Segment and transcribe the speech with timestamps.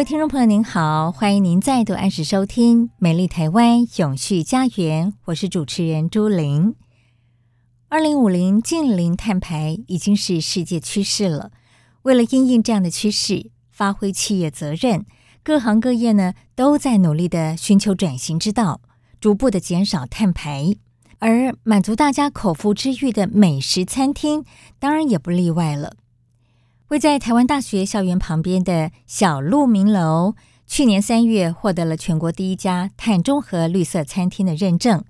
[0.00, 6.74] 位听众朋友，您好，欢迎您再度按时收听《美丽台湾永续家园》，我是主持人朱玲。
[7.90, 11.50] 二零五零近零碳排已经是世界趋势了。
[12.00, 15.04] 为了应应这样的趋势，发挥企业责任，
[15.44, 18.80] 各行各业呢都在努力的寻求转型之道，
[19.20, 20.76] 逐步的减少碳排。
[21.18, 24.46] 而满足大家口腹之欲的美食餐厅，
[24.78, 25.96] 当然也不例外了。
[26.90, 30.34] 位在台湾大学校园旁边的小鹿鸣楼，
[30.66, 35.04] 去年三月获得了全国第一家碳中和绿色餐厅的认证，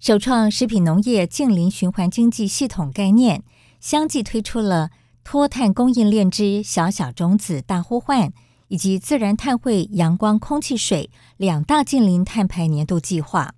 [0.00, 3.42] 首创食品农业近零循环经济系统概念，
[3.78, 4.88] 相继推出了
[5.22, 8.32] 脱碳供应链之小小种子大呼唤，
[8.68, 13.52] 以及自然碳汇阳光空气水两大近零碳排年度计划。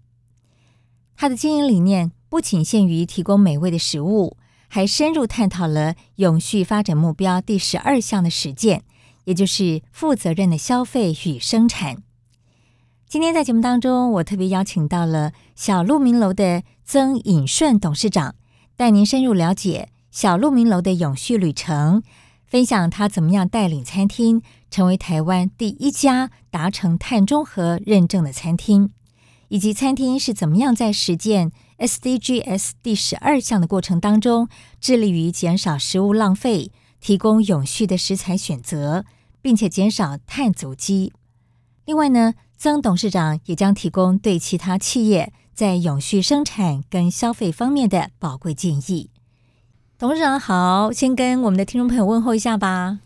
[1.15, 4.37] 它的经营理念不仅限于提供美味的食物。
[4.73, 8.85] 还深入探讨了永续发展目标第十二项的实践，
[9.25, 11.97] 也就是负责任的消费与生产。
[13.09, 18.37] 今天在节目当中，我特别邀请到了小鹿鸣楼的曾颖顺董事长，
[18.77, 22.05] 带您深入了解小鹿鸣楼的永续旅程，
[22.47, 24.41] 分享他怎么样带领餐厅
[24.71, 28.93] 成为台湾第一家达成碳中和认证的餐厅，
[29.49, 31.51] 以及餐厅是怎么样在实践。
[31.81, 34.49] SDGs 第十二项的过程当中，
[34.81, 36.71] 致力于减少食物浪费，
[37.01, 39.07] 提供永续的食材选择，
[39.41, 41.13] 并且减少碳足迹。
[41.87, 49.09] 另外呢，曾董事长也将提供对其他企业在永续生产跟消费方面的宝贵建议。
[49.99, 53.01] 董事长好，先跟我们的听众朋友问候一下吧。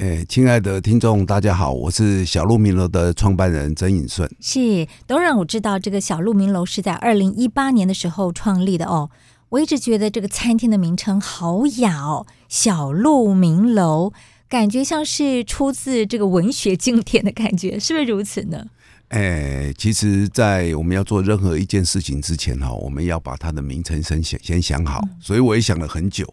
[0.00, 4.26] 哎，亲爱的听众，大家好，我是小鹿鸣楼的创办人曾颖顺。
[4.40, 9.10] 是，都让，我知道这个小鹿鸣楼是在二零一八年的时候创立的哦。
[9.50, 14.14] 我一直觉得这个餐厅的名称好雅哦，小鹿鸣楼，
[14.48, 18.68] 感觉像是出自这个文学经典的感觉，是不是如此呢？
[19.08, 26.26] 哎，其实，在我们要做任何一件事情之前哈，我们要把它的名称先想先想好，所以我也想了很久。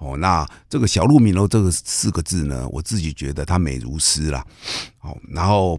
[0.00, 4.42] 哦，那这个小鹿鸣楼这个四个字呢，我自己觉得它美如诗啦。
[5.02, 5.78] 哦，然后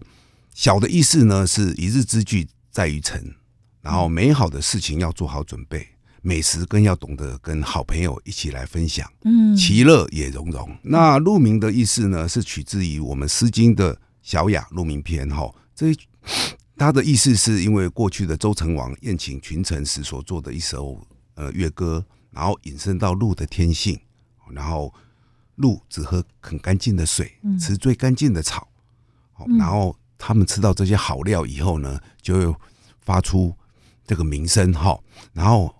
[0.54, 3.34] 小的意思呢是一日之计在于晨，
[3.80, 5.84] 然后美好的事情要做好准备，
[6.22, 10.70] 美食更要懂得跟好朋友一起来分享，嗯，其乐也融融。
[10.84, 15.92] 那鹿鸣的意思呢是取自于我们《诗经》的小雅鹿鸣篇，哈，这
[16.76, 23.98] 它的意思是因为过去的周成王宴请群臣时所做的一首呃乐歌，然后引申到鹿的天性。
[24.50, 24.92] 然后，
[25.56, 28.68] 鹿只喝很干净的水，吃最干净的草。
[29.46, 32.58] 嗯、然后他们吃到这些好料以后呢，就会
[33.00, 33.54] 发出
[34.06, 34.98] 这个鸣声哈。
[35.32, 35.74] 然后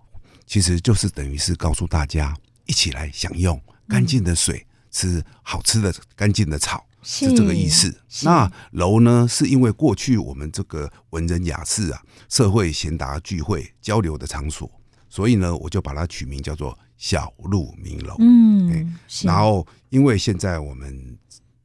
[0.47, 2.37] 其实就是等于是告诉大家，
[2.67, 8.03] 一起来享用干净的水，嗯、吃好吃的干净的草，是，是这个意思。
[8.23, 14.71] 那楼呢，是因为过去我们这个文人雅士啊，社会贤达聚会交流的场所，
[15.09, 16.79] 所以呢，我就把它取名叫做。
[17.03, 21.19] 小鹿鸣楼，嗯，然后因为现在我们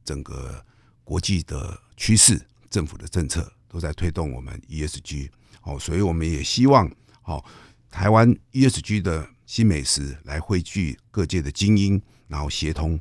[0.04, 0.60] 整个
[1.04, 5.30] 国际的趋势、政府的政策都在推动我们 ESG，
[5.62, 6.90] 哦，所以我们也希望，
[7.22, 7.42] 哦，
[7.88, 12.98] 台湾 ESG 的新美食来汇聚各界的精英，然后协同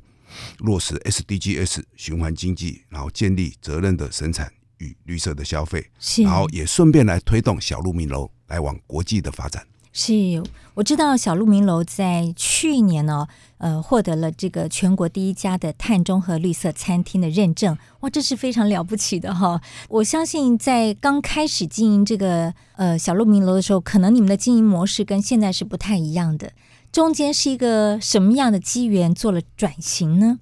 [0.59, 5.89] 落实 SDGs 循环经济，然后建立责任的生产与绿色的消费，
[6.23, 9.65] 然后也顺便来推动小鹿鸣楼来往国际的发展。
[9.99, 10.43] 是，
[10.75, 13.27] 我知道小鹿鸣楼在去年呢，
[13.57, 19.59] 呃，获得了这个全国第一家的碳中和绿色餐厅的认证，哇，这是非常了不起的哈！
[19.89, 26.53] 我相信在刚开始经营这个呃小鹿鸣楼的时候，可能你们的经营模式跟现在是不太一样的，
[26.91, 30.37] 中间是一个什么样的机缘做了转型呢？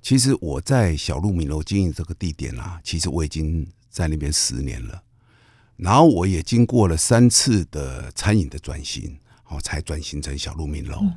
[0.00, 5.02] 其实我在小鹿鸣楼经营这个地点啊，其实我已经在那边十年了。
[5.76, 10.98] 然后我也经过了三次的餐饮的转型，好，才转型成小鹿鸣楼。
[11.02, 11.12] 嗯、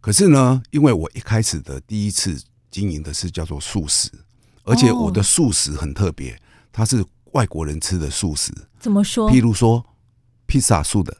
[0.00, 4.10] 可是呢，因为我一开始的第一次经营的是叫做素食，
[4.62, 6.40] 而且我的素食很特别，
[6.72, 8.52] 它是外国人吃的素食。
[8.78, 9.30] 怎么说？
[9.30, 9.84] 譬如说，
[10.46, 11.16] 披萨素的，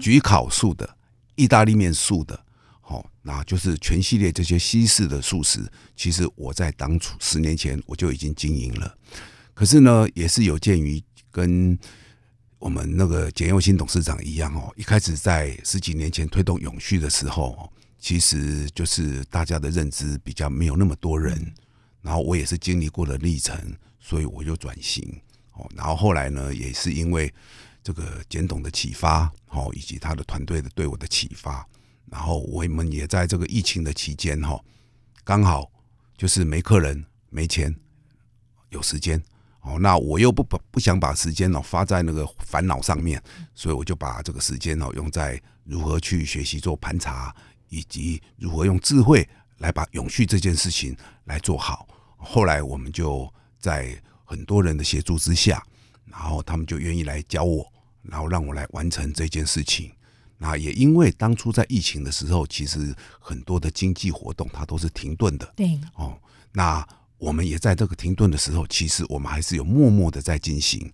[0.00, 0.96] 焗烤素的，
[1.36, 2.44] 意大利面素的，
[2.80, 5.60] 好，那就是全系列这些西式的素食。
[5.94, 8.98] 其实我在当初十年前我就已经经营了，
[9.54, 11.00] 可是呢，也是有鉴于
[11.30, 11.78] 跟
[12.66, 21.54] 我们那个简又新董事长一样哦，一开始在十几年前推动永续的时候，其实就是大家的认知比较没有那么多人，
[22.02, 23.56] 然后我也是经历过的历程，
[24.00, 25.16] 所以我就转型
[25.52, 25.64] 哦。
[25.76, 27.32] 然后后来呢，也是因为
[27.84, 31.64] 这个简董的启发，哦，以及他的团队的对我的启发，
[32.10, 34.60] 然后我们也在这个疫情的期间，哈，
[35.22, 35.70] 刚好
[36.16, 37.72] 就是没客人、没钱、
[38.70, 39.22] 有时间。
[39.66, 43.20] 哦，那我又不不不想把时间哦花在那个烦恼上面，
[43.52, 47.34] 所以我就把这个时间哦用在如何去学习做盘查，
[47.68, 49.28] 以及如何用智慧
[49.58, 51.88] 来把永续这件事情来做好。
[52.16, 53.28] 后来我们就
[53.58, 55.60] 在很多人的协助之下，
[56.04, 57.66] 然后他们就愿意来教我，
[58.02, 59.90] 然后让我来完成这件事情。
[60.38, 65.52] 那也因为当初在疫情的时候，其实很多的经济活动它都是停顿的。
[65.56, 66.16] 对，哦，
[66.52, 66.86] 那。
[67.18, 70.92] 我们也在这个停顿的时候，其实我们还是有默默的在进行。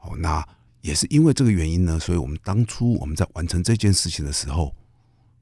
[0.00, 0.44] 哦，那
[0.80, 4.74] 也是因为这个原因呢，所以我们当初我们在完成这件事情的时候，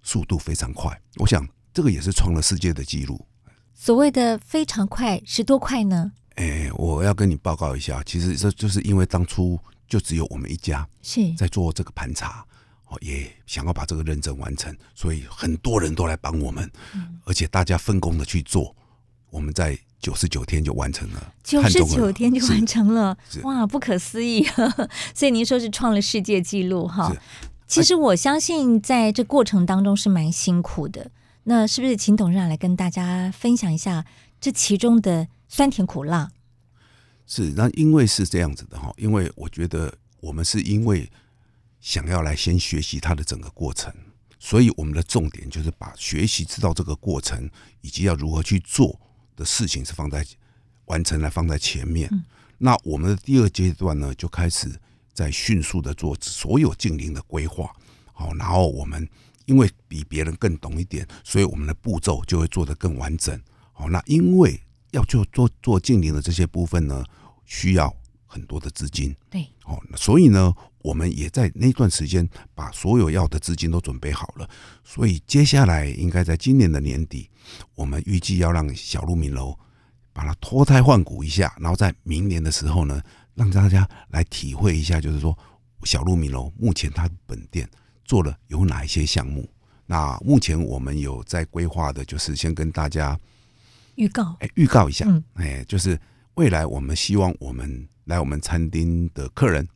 [0.02, 1.00] 速度非常快。
[1.16, 3.24] 我想这个也是创了世界的纪录。
[3.72, 6.12] 所谓的非常快是多快呢？
[6.34, 12.44] 哎，我要跟你报告一下，其实这就是因为当初就只有我们一家是在做这个盘查，
[12.88, 16.70] 哦，也想要把这个认证完成，所以很多人都来帮我们，
[17.24, 18.76] 而且大家分工的去做，
[19.30, 19.78] 我们在。
[20.00, 24.46] 九十九天就完成了，九十九天就完成了，哇，不可思议！
[25.14, 27.12] 所以您说是创了世界纪录哈。
[27.66, 31.10] 其实我相信在这过程当中是蛮辛苦的。
[31.44, 34.04] 那是不是请董事长来跟大家分享一下
[34.38, 36.30] 这其中的酸甜苦辣？
[37.26, 41.10] 是，那因为是这样子的哈，因为我觉得我们是因为
[41.80, 43.92] 想要来先学习它的整个过程，
[44.38, 47.50] 所以我们的重点就是把学习知道这个过程
[47.80, 49.00] 以及要如何去做。
[49.38, 50.26] 的事情是放在
[50.86, 52.24] 完成来放在前面，嗯、
[52.58, 54.68] 那我们的第二阶段呢，就开始
[55.14, 57.72] 在迅速的做所有近邻的规划，
[58.12, 59.08] 好，然后我们
[59.46, 63.40] 因为比别人更懂一点，所以我们的步骤就会做得更完整，
[63.72, 67.04] 好，那因为要做做做近邻的这些部分呢，
[67.44, 67.94] 需要
[68.26, 70.52] 很多的资金，对，好，所以呢，
[70.88, 74.48] 我们也在那段时间把所有要的资金都准备好了，
[74.82, 77.28] 所以接下来应该在今年的年底。
[77.74, 79.54] 我们预计要让小鹿鸣楼
[80.14, 83.02] 把它脱胎换骨一下，然后在明年的时候呢，
[83.34, 85.36] 让大家来体会一下，就是说
[85.82, 87.68] 小鹿鸣楼目前它本店
[88.06, 89.46] 做了有哪一些项目。
[89.84, 93.18] 那目前我们有在规划的，就是先跟大家
[93.96, 96.00] 预告，哎，预告一下，哎，就是
[96.36, 99.68] 未来我们希望我们来我们餐厅的客人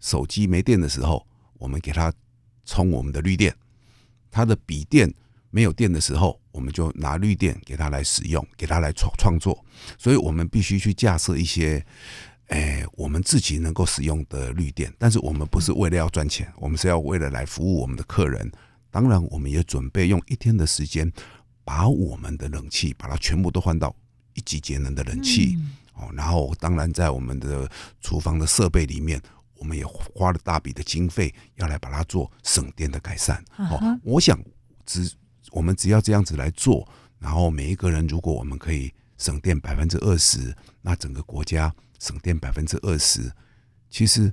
[0.00, 2.12] 手机没电的时候，我们给它
[2.64, 3.54] 充我们的绿电，
[4.30, 5.12] 它的笔电。
[5.50, 9.64] 没有电的时候，我们就拿绿电给它来使用，给它来创创作。
[9.96, 11.82] 所以我们必须去架设一些，
[12.48, 14.92] 诶，我们自己能够使用的绿电。
[14.98, 18.52] 但是我们不是为了要赚钱，我们是要为了来服务我们的客人。
[18.90, 21.10] 当然，我们也准备用一天的时间，
[21.64, 23.96] 把我们的冷气把它全部都换到
[24.34, 25.56] 一级节能的冷气。
[25.94, 27.66] 哦，然后当然在我们的
[28.02, 29.18] 厨房的设备里面，
[29.58, 33.44] 我们也花了大笔的经费要来把它做省电的改善。
[33.56, 34.38] 哦，我想
[34.86, 35.12] 只。
[35.52, 36.86] 我们只要这样子来做，
[37.18, 43.32] 然后每一个人，如果我们可以省电百分之二十，那整个国家省电百分之二十，
[43.88, 44.30] 其实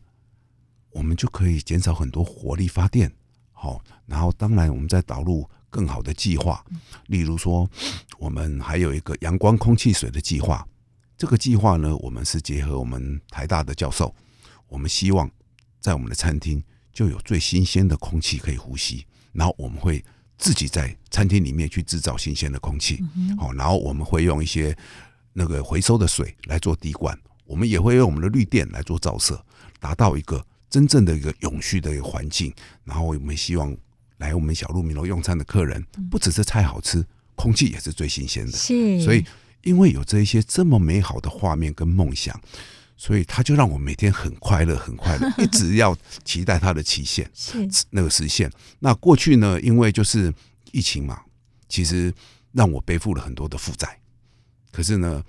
[0.89, 3.09] 我们就可以减少很多火力发电。
[3.53, 6.61] 好，然后当然我们再导入更好的计划，
[7.07, 7.65] 例如说，
[8.19, 10.67] 我们还有一个阳光空气水的计划。
[11.17, 14.13] 这个计划呢，我们是结合我们台大的教授，
[14.67, 15.29] 我们希望
[15.79, 20.03] 在我们的餐厅就有最新鲜的空气可以呼吸，然后我们会。
[20.37, 23.01] 自己在餐厅里面去制造新鲜的空气，
[23.37, 24.77] 好，然后我们会用一些
[25.31, 29.41] 那个回收的水来做滴灌，我们也会用我们的绿电来做照射，
[29.79, 32.53] 达到一个真正的一个永续的一个环境。
[32.83, 33.73] 然后我们希望
[34.17, 35.81] 来我们小鹿米楼用餐的客人，
[36.11, 37.01] 不只是菜好吃，
[37.35, 38.51] 空气也是最新鲜的。
[38.51, 39.23] 是，所以
[39.63, 42.37] 因为有这一些这么美好的画面跟梦想。
[42.97, 48.51] 所以他就让我每天很快乐，很快乐， 一直要期待他的期限，是那个实现。
[48.79, 50.33] 那过去呢，因为就是
[50.71, 51.21] 疫情嘛，
[51.67, 52.13] 其实
[52.51, 53.99] 让我背负了很多的负债。
[54.71, 55.23] 可是呢，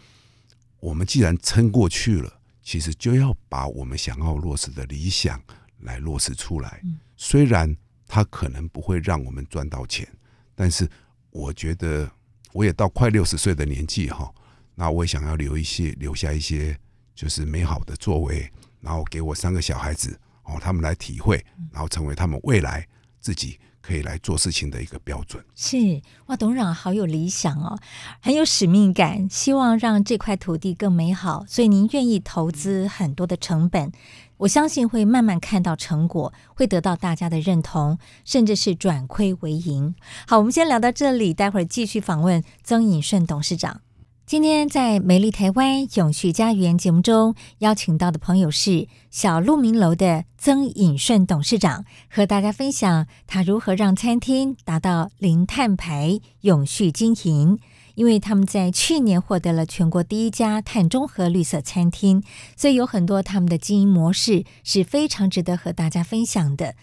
[0.80, 2.32] 我们既然撑过去了，
[2.62, 5.40] 其实就要把我们想要落实的理想
[5.80, 6.82] 来落实出来。
[7.16, 10.06] 虽然它可能不会让我们赚到钱，
[10.54, 10.88] 但是
[11.30, 12.10] 我觉得
[12.52, 14.32] 我也到快六十岁的年纪哈，
[14.74, 16.78] 那我也想要留一些，留下一些
[17.16, 18.48] 就是美好的作为，
[18.80, 22.86] 然后给我三个小孩子哦，他们来体会，然后成为他们未来
[23.18, 23.58] 自己。
[23.82, 27.78] 可以来做事情的一个标准是哇，董事长好有理想哦，
[28.20, 33.92] 很有使命感，希望让这块土地更美好，所以您愿意投资很多的成本，
[34.38, 39.94] 我相信会慢慢看到成果，会得到大家的认同，甚至是转亏为盈。
[40.26, 43.82] 好，我们先聊到这里，待会儿继续访问曾颖顺董事长。
[44.26, 57.60] 今天在美丽台湾永续家园节目中邀请到的朋友是小鹿鸣楼的曾颖顺董事长，和大家分享他如何让餐厅达到零碳排、永续经营。
[57.94, 62.20] 因为他们在去年获得了全国第一家碳中和绿色餐厅，
[62.56, 66.74] 所以有很多他们的经营模式是非常值得和大家分享的。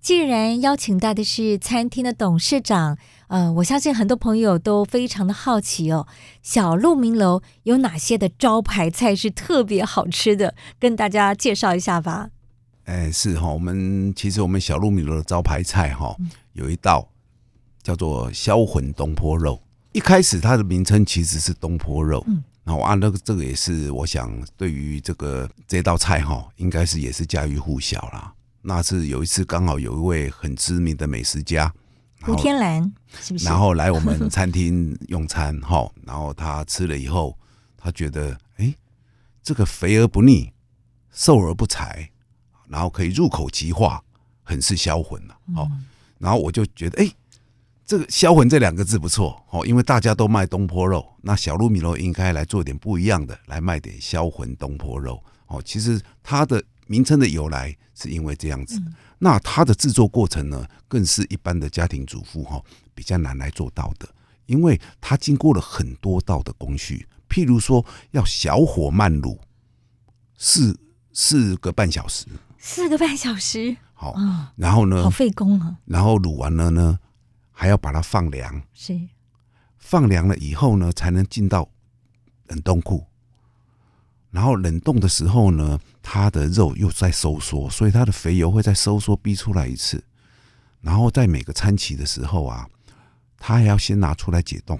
[0.00, 2.96] 既然邀请到的是餐厅的董事长，
[3.28, 6.06] 呃，我相信很多朋友都非常的好奇哦。
[6.42, 10.54] 小鹿鸣楼有哪些的招牌菜是特别好吃的？
[10.78, 12.30] 跟大家介绍一下吧。
[12.84, 16.16] 哎，是哈，我们其实我们小鹿鸣楼的招牌菜哈，
[16.54, 17.06] 有一道
[17.82, 19.60] 叫做销魂东坡肉。
[19.92, 28.32] 一开始它的名称其实是东坡肉，嗯，然后啊，那个这个也是我想对于这个这道菜哈，应该是也是家喻户晓啦。
[28.62, 31.72] 那是有一次刚好有一位很知名的美食家
[32.22, 33.46] 胡天兰，是不是？
[33.46, 37.34] 然后来我们餐厅用餐 哈，然后他吃了以后，
[37.78, 38.74] 他觉得哎，
[39.42, 40.52] 这个肥而不腻，
[41.10, 42.10] 瘦而不柴，
[42.68, 44.02] 然后可以入口即化，
[44.42, 45.34] 很是销魂了。
[45.54, 45.66] 好，
[46.18, 47.10] 然后我就觉得哎，
[47.86, 55.62] 这个销魂这两个字不错哦，因为大家都卖东坡肉，那小鹿米楼应该来做点不一样的，来卖点销魂东坡肉哦。
[55.64, 56.62] 其实它的。
[56.90, 58.82] 名称的由来是因为这样子，
[59.20, 62.60] 那它的制作过程呢，更是一般的家庭主妇哈
[62.96, 64.12] 比较难来做到的，
[64.46, 69.38] 因为它经过了很多道的工序，譬如说要小火慢卤
[70.36, 70.76] 四
[71.12, 72.26] 四个半小时，
[72.58, 74.16] 四个半小时，好，
[74.56, 76.98] 然后呢，好费工啊，然后卤完了呢，
[77.52, 79.00] 还要把它放凉，是。
[79.78, 81.68] 放凉了以后呢，才能进到
[82.48, 83.06] 冷冻库。
[84.30, 90.04] 然后冷冻的时候呢，它的肉又在收缩，所以它的肥油会再收缩逼出来一次。
[90.80, 92.68] 然后在每个餐期的时候啊，
[93.36, 94.78] 它还要先拿出来解冻，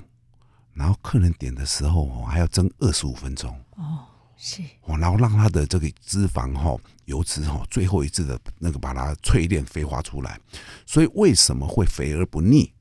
[0.72, 3.50] 然后客人点的时候哦，还要蒸二十五分钟。
[3.76, 6.76] 哦，是哦，然后让它的这个脂肪哈、
[7.06, 10.38] 油脂哈，最后一次的那个把它淬炼飞化出来。
[10.86, 12.72] 所以为什么会肥而不腻，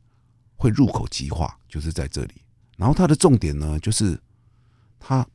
[0.55, 2.35] 会入口即化，就是在这里。
[2.77, 4.21] 然后它的重点呢，就是。
[4.99, 5.25] 它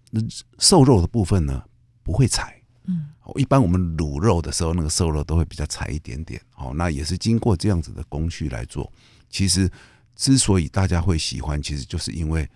[0.58, 1.64] 瘦肉的部分呢，
[2.02, 8.92] 不会柴，嗯，一般我们卤肉的时候，那个瘦肉都会比较柴一点点，哦，那也是经过这样子的工序来做。
[9.30, 9.68] 其实
[10.14, 12.48] 之所以大家会喜欢，其实就是因为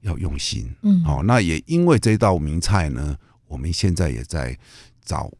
[0.00, 3.16] 要用心，嗯，好，那也因为这道名菜呢，
[3.46, 4.56] 我们现在也在
[5.02, 5.30] 找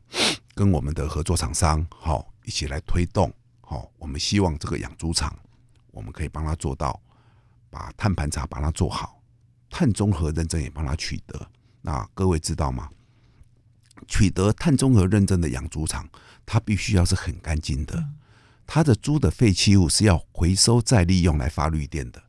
[0.55, 5.35] 跟我们的合作厂商，好，一起来推动，好，我们希望这个养猪场，
[5.93, 7.01] 我们可以帮他做到，
[7.71, 9.18] 把碳盘茶把它做好。
[9.71, 11.51] 碳中和认证也帮他取得，
[11.83, 12.89] 那各位知道吗？
[14.07, 16.09] 取得碳中和认证的养猪场，
[16.47, 18.05] 它必须要是很干净的，
[18.67, 22.23] 它的猪的废弃物是要回收再利用来发绿电的，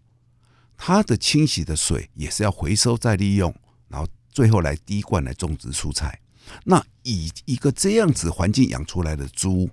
[0.75, 3.53] 它的清洗的水也是要回收再利用，
[3.87, 6.19] 然后最后来滴灌来种植蔬菜。
[6.63, 9.69] 那以一个这样子环境养出来的猪，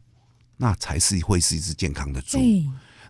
[0.58, 2.38] 那才是会是一只健康的猪。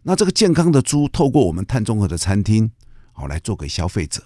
[0.05, 2.71] 那这个健康的猪，透过我们碳中和的餐厅，
[3.13, 4.23] 好来做给消费者。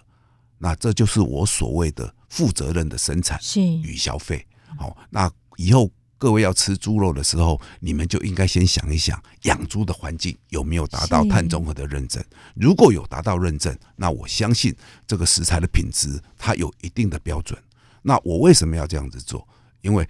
[0.63, 3.41] 那这就是我所谓的负责任的生产
[3.83, 4.47] 与消费。
[4.79, 12.23] 好，那以后各位要吃猪肉的时候，你们就应该先想一想，养猪的环境有没有达到碳中和的认证？
[12.55, 14.77] 如果有达到认证，那我相信
[15.07, 17.59] 这个食材的品质它有一定的标准。
[18.03, 19.49] 那我为什么要这样子做？
[19.81, 20.07] 因为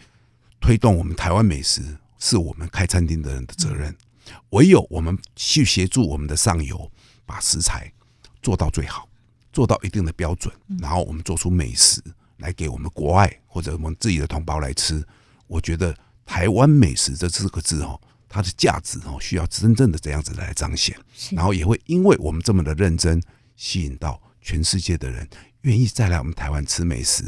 [0.61, 3.97] 推动我们台湾美食是我们开餐厅的人的责任。
[4.50, 6.90] 唯有我们去协助我们的上游，
[7.25, 7.92] 把食材
[8.42, 9.09] 做到最好。
[9.52, 12.02] 做到一定的标准，然后我们做出美食
[12.38, 15.04] 来给我们国外或者我们自己的同胞来吃。
[15.47, 20.97] 我觉得台湾美食这四个字哦，它的价值哦，需要真正的这样子来彰显，
[21.33, 23.21] 然后也会因为我们这么的认真，
[23.57, 25.28] 吸引到全世界的人
[25.62, 27.25] 愿意再来我们台湾吃美食。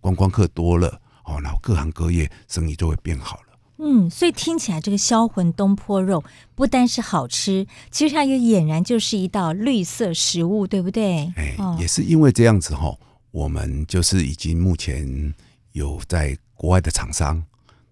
[0.00, 3.43] 观光客多了哦，然后各行各业生意就会变好了。
[3.78, 6.22] 嗯，所以听起来这个销魂东坡肉
[6.54, 11.32] 不单是好吃，其实它也俨然就是一道绿色食物，对不对？
[11.36, 12.96] 哎，也是因为这样子哈，
[13.32, 15.34] 我们就是已经目前
[15.72, 17.42] 有在国外的厂商，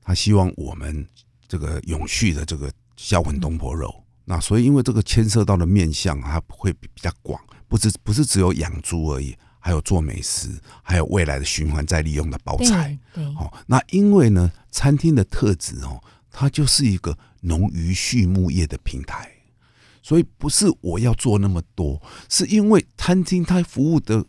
[0.02, 1.06] 他希望我们
[1.48, 3.92] 这个永续的这个销魂东坡肉。
[4.24, 12.98] 那所以因为这个牵涉到的面向，它会比较广，不是不是只有养猪而已，还有做美食，还有未来的循环再利用的包材。
[13.36, 16.02] 好，哦，那因为呢，餐厅的特质哦，
[16.32, 19.30] 它就是一个农渔畜牧业的平台，
[20.02, 24.26] 所以不是我要做那么多，是因为餐厅它服务的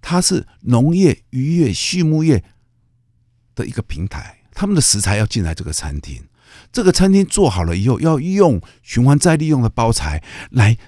[0.00, 2.44] 它是农业、渔业、畜牧业
[3.56, 6.22] 的一个平台，他们的食材要进来这个餐厅，
[6.70, 10.78] 这个餐厅做好了以后，要用循环再利用的包材来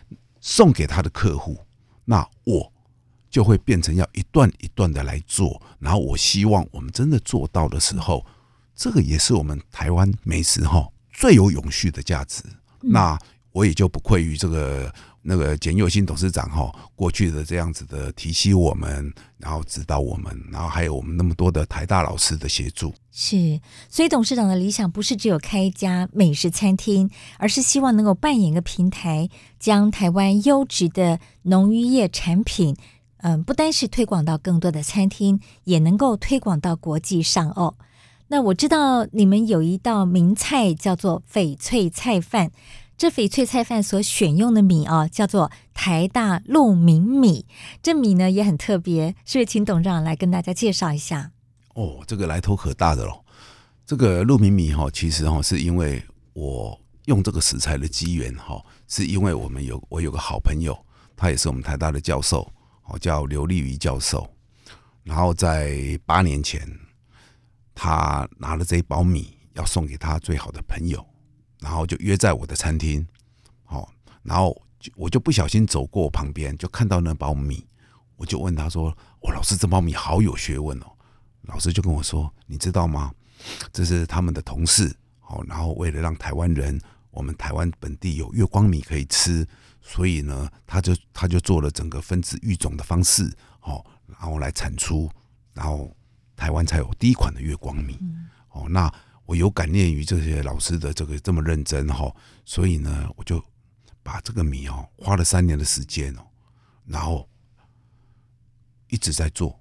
[0.40, 1.66] 送给他的客户，
[3.30, 8.26] 就会变成要一段一段的来做，然后我希望我们真的做到的时候，
[8.74, 12.42] 这个也是我们台湾美食哈最有永续的价值，
[12.80, 13.18] 那
[13.52, 14.92] 我也就不愧于这个。
[15.22, 23.60] 那个简佑新董事长哈，过去的这样子的提携我们，然后指导我们，然后还有我们那么多的台大老师的协助，是。
[23.90, 32.74] 所以董事长的理想不是只有开一家美食餐厅，而是希望能够扮演一个平台，将台湾优质的农渔业产品，
[33.22, 37.74] 嗯，不单是推广到更多的餐厅，也能够推广到国际上哦。
[38.28, 42.52] 那我知道你们有一道名菜叫做翡翠菜饭。
[42.96, 47.46] 这翡翠菜饭所选用的米哦，叫做台大鹿鸣米。
[47.82, 51.30] 这米呢也很特别，是不是请董事长来跟大家介绍一下？
[51.74, 53.24] 哦，这个来头可大的喽。
[53.86, 56.02] 这个鹿鸣米哈，其实哈是因为
[56.34, 60.78] 我用这个食材的机缘哈，是因为我们有我有个好朋友，
[61.16, 62.46] 他也是我们台大的教授，
[62.90, 64.28] 哦叫刘立瑜教授。
[65.02, 66.68] 然后在八年前，
[67.74, 71.04] 他拿了这一包米要送给他最好的朋友。
[71.60, 73.06] 然后就约在我的餐厅，
[73.64, 73.92] 好，
[74.22, 74.58] 然后
[74.96, 77.66] 我就不小心走过旁边，就看到那包米，
[78.16, 78.88] 我就问他说
[79.20, 80.86] ：“哦，老师，这包米好有学问哦。”
[81.44, 83.12] 老师就跟我说：“你知道吗？
[83.74, 86.80] 这是他们的同事，好，然后为了让台湾人，
[87.10, 89.46] 我们台湾本地有月光米可以吃，
[89.80, 93.30] 所以呢，他就他就做了整个分子育种的方式，
[93.62, 95.10] 哦，然后来产出，
[95.52, 95.94] 然后
[96.36, 97.98] 台湾才有第一款的月光米，
[98.50, 98.92] 哦，那。”
[99.30, 102.12] 我有感念于这些老师的这个这么认真哈，
[102.44, 103.40] 所以呢，我就
[104.02, 106.26] 把这个米哦，花了三年的时间哦，
[106.84, 107.28] 然后
[108.88, 109.56] 一直在做，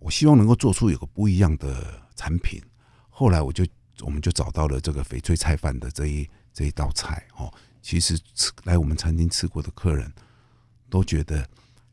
[0.00, 2.60] 我希望能够做出有个不一样的产品。
[3.08, 3.64] 后来我就
[4.00, 7.54] 我们就找到了这个翡翠菜饭的这一这一道菜哦，
[7.86, 10.12] 其实吃来我们餐厅吃过的客人
[10.90, 11.46] 都觉得。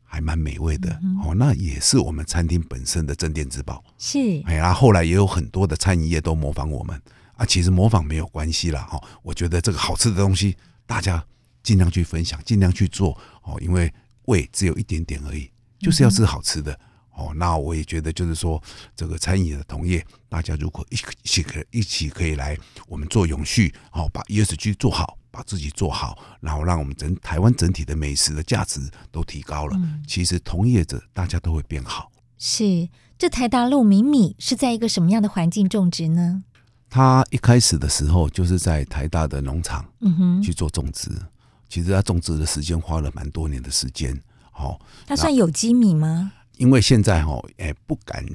[0.06, 0.92] 还蛮美味的
[1.26, 3.84] 哦，那也是我们餐厅本身的镇店之宝。
[3.98, 7.02] 是，哎呀，后来也有很多的餐饮业都模仿我们
[7.36, 7.44] 啊。
[7.44, 9.02] 其实模仿没有关系啦，哈。
[9.24, 11.26] 我觉得这个好吃的东西，大家
[11.64, 13.60] 尽量去分享，尽量去做哦。
[13.60, 13.92] 因为
[14.26, 16.80] 胃只有一点点而已，就是要吃好吃的
[17.16, 17.34] 哦。
[17.36, 18.62] 那我也觉得，就是说
[18.96, 25.18] 这个餐饮的同业，大家如果一起可一起可以来，我们做永续，好把 ESG 做好。
[25.34, 28.80] 把自己做好，然后让我们整台湾整体的美食的价值
[29.12, 29.76] 都提高了。
[29.78, 32.12] 嗯、其实同业者大家都会变好。
[32.38, 36.44] 是，这台大鹿米米是在一个什么样的环境种植呢？
[36.88, 41.10] 他一开始的时候就是在台大的农场，嗯哼，去做种植。
[41.10, 41.28] 嗯、
[41.68, 44.16] 其实他种植的时间花了蛮多年的时间。
[44.52, 46.32] 好，它算有机米吗？
[46.58, 48.26] 因为现在哈，哎，不敢。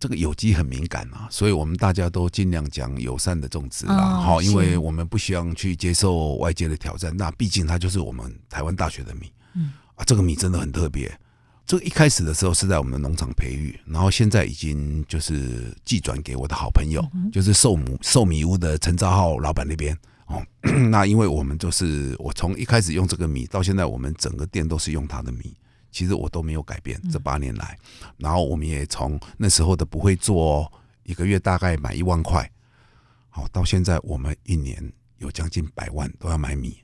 [0.00, 7.16] 这个有机很敏感嘛，所以我们大家都尽量讲友善的种植啦，好、哦，因为我们不希望去接受外界的挑战。
[7.16, 11.16] 那毕竟它就是我们台湾大学的米，嗯啊，这个米真的很特别。
[11.64, 20.42] 这个一开始的时候是在我们的农场培育，然后现在已经就是寄转给我的好朋友，嗯、就是寿母寿米屋的陈兆浩老板那边哦。
[20.90, 25.54] 那因为我们就是我从一开始用这个米到现在，我们整个店都是用他的米。
[25.92, 27.78] 其实我都没有改变，这八年来，
[28.16, 32.50] 然后我们也从那时候的不会做，一个月大概买一万块，
[33.28, 36.82] 好，到现在我们一年有将近百万都要买米，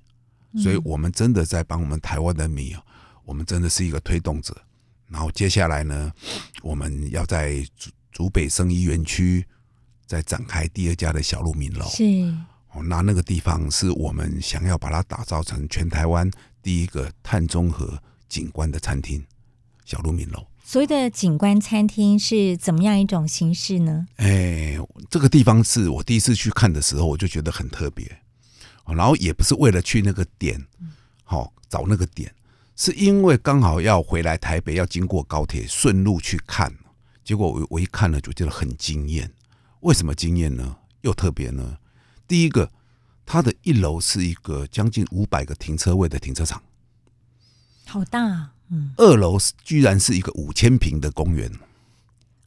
[0.62, 2.84] 所以我们真的在帮我们台湾的米啊，
[3.24, 4.54] 我们真的是一个推动者。
[5.08, 6.12] 然后接下来呢，
[6.62, 9.42] 我们要在竹竹北生医园区
[10.06, 12.04] 再展开第二家的小鹿民楼，是，
[12.72, 16.30] 哦，那那个地方是我们想要把它打造成全台湾
[16.62, 17.98] 第一个碳中和。
[18.28, 19.24] 景观的餐厅，
[19.84, 20.46] 小鹿鸣楼。
[20.64, 24.06] 所谓的景观餐厅是怎么样一种形式呢？
[24.16, 24.76] 哎，
[25.08, 28.20] 这个地方是我第一次去看的时候，我就觉得很特别。
[28.86, 30.66] 然后也不是为了去那个点，
[31.24, 32.34] 好找那个点，
[32.76, 36.74] 是因为刚好要回来台北，要经过高铁，顺路去看。
[37.24, 39.30] 结果我我一看呢，就觉得很惊艳。
[39.80, 40.76] 为什么惊艳呢？
[41.02, 41.78] 又特别呢？
[42.26, 42.70] 第一个，
[43.24, 46.62] 它的一楼是一个将近五百个停车位的停车场。
[47.88, 48.92] 好大啊，嗯。
[48.96, 51.51] 二楼居然是一个五千平的公园。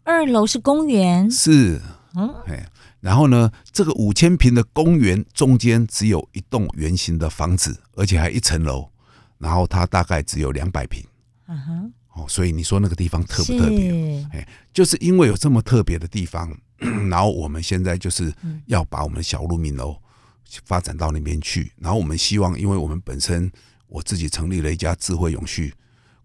[0.03, 1.29] 二楼是公园？
[1.29, 1.81] 是，
[2.15, 8.89] 嗯，哎，然后呢，这个五千平的公园中间只有一栋圆形的房子，而且还一层楼，
[9.37, 11.03] 然后它大概只有两百平。
[11.47, 14.25] 嗯哼，哦，所以你说那个地方特不特别？
[14.33, 16.55] 哎，就是因为有这么特别的地方，
[17.09, 18.33] 然后我们现在就是
[18.65, 19.95] 要把我们的小鹿鸣楼
[20.65, 23.51] 发展到那边去，然后我们希望，因为我们本身
[23.91, 25.71] 我自己成立了一家智慧永续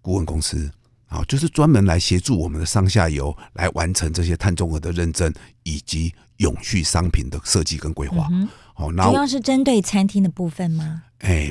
[0.01, 0.71] 顾问公司。
[1.09, 8.25] 啊，就是专门来协助我们的上下游来完成这些碳中和的认证以及永续商品的设计跟规划。
[8.75, 11.05] 好、嗯，那主要是针对餐厅的部分吗？
[11.19, 11.49] 哎，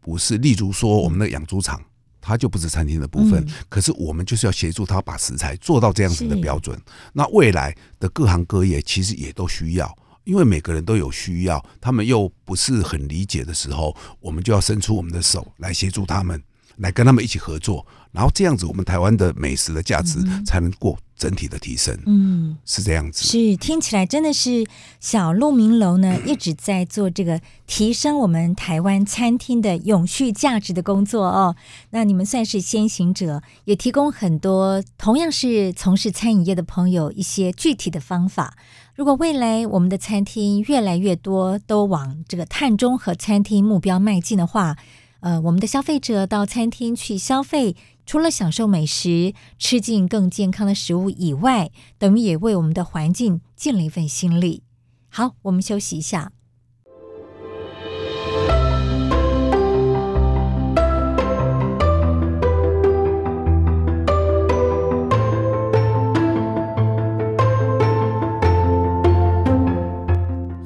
[0.00, 1.82] 不是，例如说我们的养猪场，
[2.20, 6.78] 它就不是餐厅的部分，嗯、可是我们就是要协助他把食材做到这样子的标准。
[7.14, 9.96] 那未来的各行各业其实也都需要，
[10.28, 16.42] 因为每个人都有需要，他们又不是很理解的时候，我们就要伸出我们的手来协助他们。
[16.76, 21.92] 来跟他们一起合作，然后这样子，我们台湾的美食的价值才能过整体的提升。
[22.06, 23.24] 嗯，是这样子。
[23.24, 24.64] 是听起来真的是
[25.00, 31.56] 小鹿鸣楼呢，一直在做这个提升我们台湾餐厅的永续价值的工作哦。
[31.90, 38.56] 那你们算是先行者，也提供很多同样是从事餐饮业的朋友一些具体的方法。
[38.98, 44.76] 如果未来我们的餐厅越来越多都往这个碳中和餐厅目标迈进的话，
[45.20, 54.64] 呃，我们的消费者到餐厅去消费，除了享受美食、吃进更健康的食物以外，等于也为我们的环境尽了一份心力。
[55.08, 56.32] 好，我们休息一下。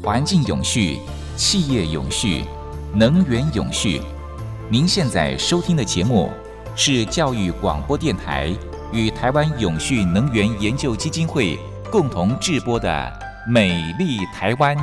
[0.02, 0.98] 环境永续，
[1.36, 2.42] 企业永续，
[2.92, 4.02] 能源永续。
[4.68, 6.28] 您现在收听的节目
[6.74, 8.52] 是教育广播电台
[8.92, 11.56] 与台湾永续能源研究基金会
[11.88, 12.90] 共同制播的
[13.48, 14.76] 《美丽台湾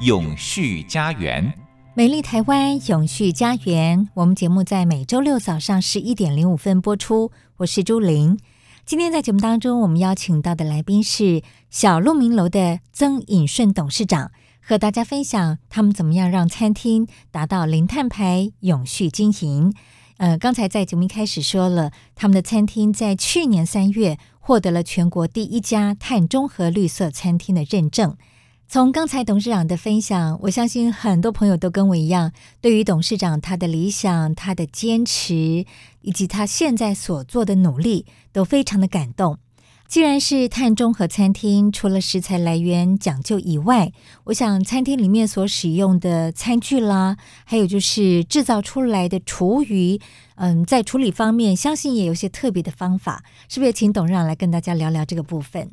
[0.00, 1.44] 永续家园》。
[1.92, 7.30] 美丽台湾永续家园，我们节目在每周六早上十一点零五分播出。
[7.58, 8.38] 我是朱玲。
[8.86, 14.32] 今天在节目当中，我们邀请到的来宾是小鹿鸣楼的曾颖顺董事长。
[14.64, 19.74] 和大家分享他们怎么样让餐厅达到零碳排、永续经营。
[20.18, 28.16] 呃，刚才在节目一开始说了，他们的餐厅在去年三月获得了全国第一家碳中和绿色餐厅的认证。
[28.68, 35.66] 从刚才董事长的分享，我相信很多朋友都跟我一样，对于董事长他的理想、他的坚持
[36.00, 39.38] 以及他现在所做的努力，都非常的感动。
[39.92, 43.92] 既然是碳中和餐厅，除了食材来源讲究以外，
[44.24, 50.00] 我想餐厅里面所使用的餐具啦，还有就是制造出来的厨余，
[50.36, 53.72] 嗯，在处理方面，相信也有些特别的方法，是不是？
[53.74, 55.70] 请董事长来跟大家聊聊这个部分。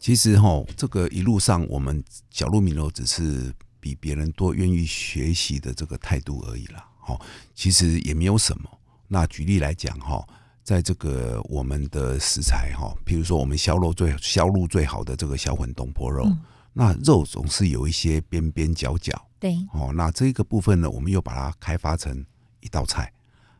[0.00, 6.84] 其实哈，这个一路上我们小鹿米楼只是比别人多愿意学习的这个态度而已啦。
[6.98, 7.16] 哈，
[7.54, 8.68] 其实也没有什么。
[9.06, 10.26] 那举例来讲哈。
[10.64, 16.40] 在这个我们的食材哈，比如说我们销肉最销路最好的这个小混东坡肉，嗯、
[16.72, 22.24] 那肉总是有一些边边角角，对哦，那这个部分呢，我们又把它开发成
[22.60, 23.12] 一道菜，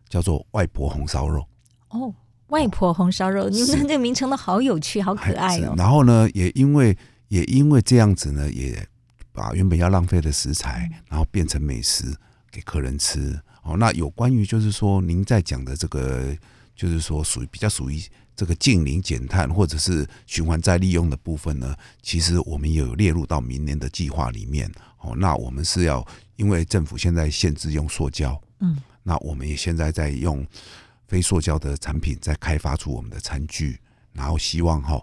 [0.08, 1.46] 叫做外婆红烧肉。
[1.90, 2.14] 哦，
[2.46, 5.74] 外婆红烧肉，哦、你们这个名称都好有趣，好可爱哦。
[5.76, 6.96] 然后呢，也因为
[7.28, 8.82] 也因为这样子呢，也
[9.30, 12.16] 把原本要浪费的食材，嗯、然后变成美食
[12.50, 13.38] 给客人吃。
[13.62, 16.34] 哦，那有关于就是说您在讲的这个。
[16.74, 18.02] 就是说，属于比较属于
[18.36, 24.70] 这个近零减碳或者是循环再利用的部分呢，其实我们也有列入到明年的计划里面。
[24.98, 26.04] 哦，那我们是要，
[26.36, 30.44] 因为政府现在限制用塑胶，嗯，那我们也现在在用
[31.06, 33.78] 非塑胶的产品，在开发出我们的餐具，
[34.12, 35.00] 然后希望哈，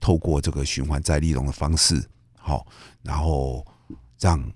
[0.00, 2.02] 透过这个循环再利用的方式，
[2.38, 2.66] 好，
[3.02, 3.64] 然后
[4.18, 4.52] 让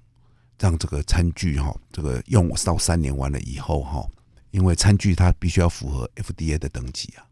[0.59, 4.05] 让这个餐具哈，这个用到三年完了以后哈。
[4.51, 7.27] 因为餐具它必须要符合 FDA 的等级啊，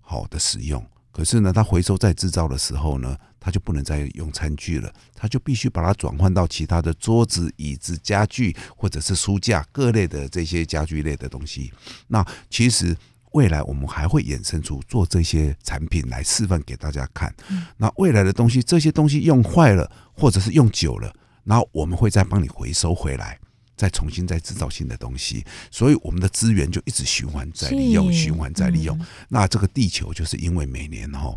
[0.00, 0.84] 好的使用。
[1.10, 11.72] 可是呢，它回收再制造的时候呢，它就不能再用餐具了，它就必须把它转换到其他的桌子、椅子、家具或者是书架各类的这些家具类的东西。
[12.06, 12.96] 那其实
[13.32, 17.34] 未来我们还会衍生出做这些产品来示范给大家看。
[17.76, 23.40] 那未来的东西，这些东西用坏了或者是用久了，然后我们会再帮你回收回来。
[23.78, 29.00] 再重新再制造新的东西，所以我们的资源就一直循环再利用，循环再利用。
[29.28, 31.32] 那这个地球就是因为每年哈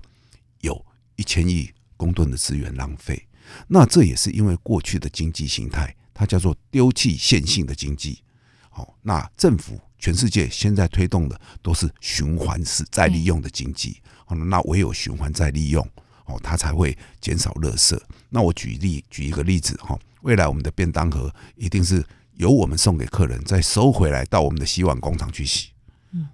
[0.61, 0.83] 有
[1.15, 3.27] 一千亿公吨的资源浪费，
[3.67, 8.23] 那这也是因为过去的经济形态，它叫做丢弃线性的经济。
[8.71, 14.01] 好，那政府全世界现在推动的都是循环式再利用的经济。
[14.25, 15.87] 好，那唯有循环再利用。
[16.25, 17.99] 哦，它才会减少垃圾。
[18.29, 22.03] 那我举例举一个例子哈，未来我们的便当盒一定是
[22.41, 25.69] 由我们送给客人，再收回来到我们的洗碗工厂去洗。
[26.11, 26.27] 嗯，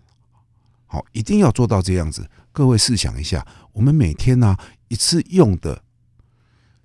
[0.86, 2.26] 好，一定要做到这样子。
[2.54, 5.84] 各位试想一下，我们每天呢、啊、一次用的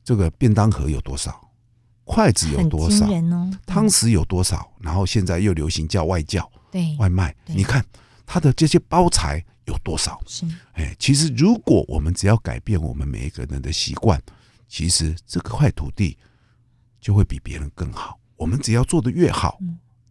[0.03, 1.49] 这个便当盒有多少？
[2.03, 3.07] 筷子有多少？
[3.65, 4.73] 汤匙有多少？
[4.81, 7.85] 然后现在又流行叫外教，对外卖，你看
[8.27, 10.21] 它的这些包材有多少？
[10.27, 14.21] 是，哎，其实如果我们只要改变我们每一个人的习惯。
[14.69, 16.17] 其实这块土地
[16.99, 18.19] 就会比别人更好。
[18.43, 19.61] 我们只要做得越好，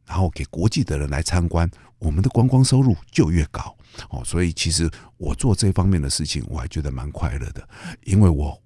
[0.07, 3.75] 然后给国际的人来参观，我们的观光收入就越高。
[4.09, 7.67] 哦，所以其实我做这方面的事情，我还觉得蛮快乐的，
[8.05, 8.57] 因为我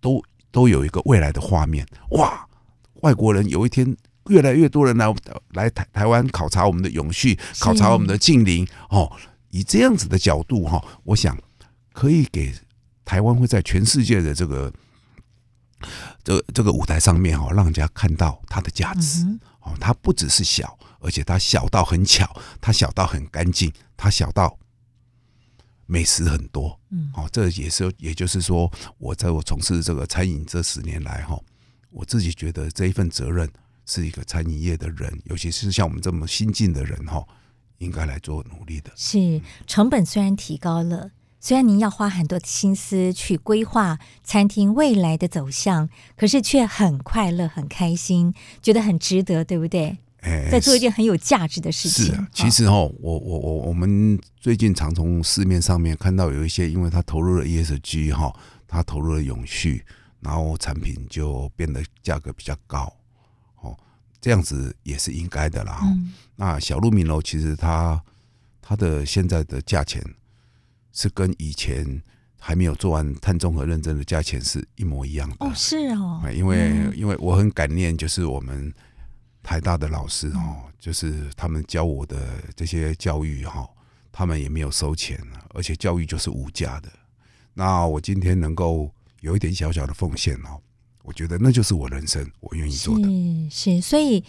[0.00, 1.84] 都都有一个未来的画面。
[2.10, 2.46] 哇，
[3.02, 3.96] 外国人有一天
[4.28, 5.12] 越来越多人来
[5.50, 8.64] 来台台湾考察我们的永续，考察我们的近邻。
[8.90, 9.10] 哦，
[9.50, 11.36] 以这样子的角度哈，我想
[11.92, 12.54] 可以给
[13.04, 14.72] 台湾会在全世界的这个。
[16.24, 19.24] 这个这个舞台上面哦，让人家看到它的价值
[19.60, 22.28] 哦，它不只是小，而且它小到很巧，
[22.60, 24.58] 它小到很干净，它小到
[25.86, 26.78] 美食很多。
[26.90, 31.38] 嗯，哦，这也是，也就是说，我在我从事这个餐饮这十年来哈，
[31.90, 33.50] 我自己觉得这一份责任
[33.86, 37.26] 是一个餐饮业的人，尤其是像我们这么新进的人哈，
[37.78, 38.90] 应该来做努力的。
[38.96, 41.10] 是，成本虽然提高了。
[41.40, 49.98] 虽然您要花很多的心思去规划餐厅未来的走向，可是却很快乐、很开心，觉得很值得，对不对？
[50.22, 52.06] 哎，在做一件很有价值的事情。
[52.06, 58.34] 是啊，其实哦，我我我我们最近常从市面上面看到有一些，因为他投入了 ESG 哈，
[58.66, 59.84] 他投入了永续，
[60.18, 62.92] 然后产品就变得价格比较高，
[63.60, 63.78] 哦，
[64.20, 65.78] 这样子也是应该的啦。
[65.84, 68.02] 嗯，那小鹿米楼其实它
[68.60, 70.02] 它的现在的价钱。
[70.98, 72.02] 是跟以前
[72.40, 78.74] 还没有做完碳综合认证的价钱是一模一样的哦，是哦，因为因为我很感念，就是我们
[79.44, 83.64] 台大的老师哦，就是他们教我的这些教育哈，
[84.10, 85.16] 他们也没有收钱，
[85.50, 86.88] 而且教育就是无价的。
[87.54, 90.60] 那我今天能够有一点小小的奉献哦，
[91.04, 93.04] 我觉得那就是我人生我愿意做的，
[93.48, 94.24] 是是，所以。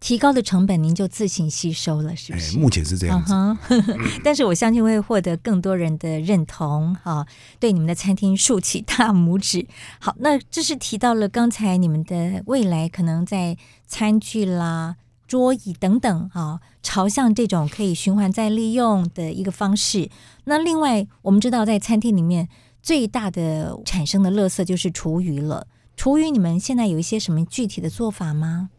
[0.00, 2.58] 提高的成本，您就自行吸收了，是不是？
[2.58, 3.34] 目前是这样子。
[3.34, 4.20] Uh-huh.
[4.24, 7.26] 但是我相信会获得更多人的认同，哈，
[7.58, 9.66] 对你们的餐厅竖起大拇指。
[10.00, 14.96] 好，那这是提到了刚才你们的未来可能在餐具啦、
[15.28, 20.08] 桌椅等等，啊，朝向这种可以循环再利用的一个方式。
[20.44, 22.48] 那另外，我们知道在餐厅里面
[22.82, 25.66] 最大的产生的垃圾就是厨余了。
[25.94, 28.70] 厨余，你们现在有一些什么具体的做法吗？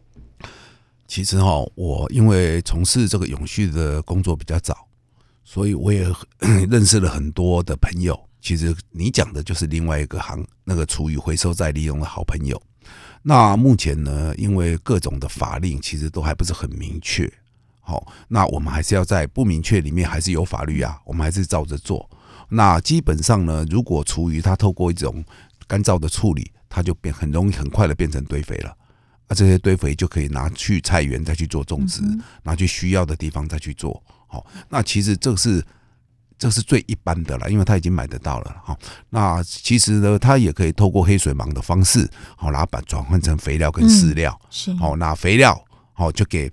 [1.12, 4.88] 其实哈，我因为从事这个永续的工作比较早，
[5.44, 6.10] 所以我也
[6.70, 8.18] 认识了很多的朋友。
[8.40, 12.58] 其实你讲的就是另外一个行，那个厨余回收再利用的好朋友。
[13.22, 17.30] 那目前呢，因为各种的法令其实都还不是很明确，
[17.80, 22.08] 好，那我们还是要在不明确里面还是有法律啊，我们还是照着做。
[22.48, 25.22] 那基本上呢，如果厨余它透过一种
[25.66, 28.74] 干燥的处理，它就变很容易很快的变成堆肥了。
[29.32, 32.02] 这些堆肥就可以拿去菜园再去做种植，
[32.42, 34.02] 拿去需要的地方再去做。
[34.26, 35.64] 好，那其实这是
[36.38, 38.56] 这是最一般的了，因为他已经买得到了。
[38.64, 38.78] 好，
[39.10, 44.40] 那其实呢，他也可以透过黑水虻的方式，好，然后把转换成肥料跟饲料。
[44.50, 46.50] 是，好，那肥料好就给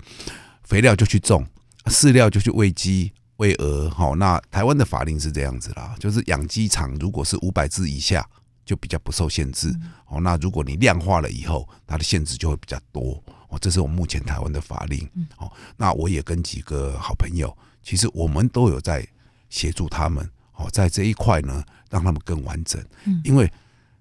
[0.63, 1.45] 肥料就去种，
[1.85, 3.89] 饲料就去喂鸡喂鹅。
[3.89, 8.27] 好，那台湾的法令是这样子啦，就是养鸡场如果是五百只以下。
[8.69, 10.21] 就比较不受限制哦。
[10.21, 13.57] 那如果你量化了以后，它的限制就会比较多哦。
[13.59, 15.51] 这是我们目前台湾的法令哦。
[15.75, 19.03] 那我也跟几个好朋友，其实我们都有在
[19.49, 22.79] 协助他们哦，在这一块呢，让他们更完整。
[23.23, 23.51] 因为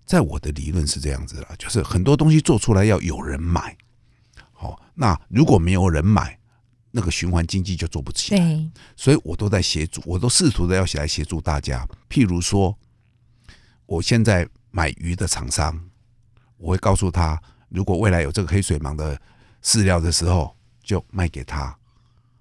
[0.04, 3.74] 在我的理论是这样子啦，就是很多东西做出来要有人买。
[4.52, 6.38] 好，那如果没有人买，
[6.90, 8.70] 那个循环经济就做不起来。
[8.96, 11.88] 所以我都在协助，我都试图的要来协助大家。
[12.10, 12.76] 譬如说，
[13.86, 14.46] 我现在。
[14.78, 15.76] 买鱼的厂商，
[16.56, 19.20] 我会告诉他，如果未来有这个黑水虻的
[19.60, 21.76] 饲料的时候，就卖给他。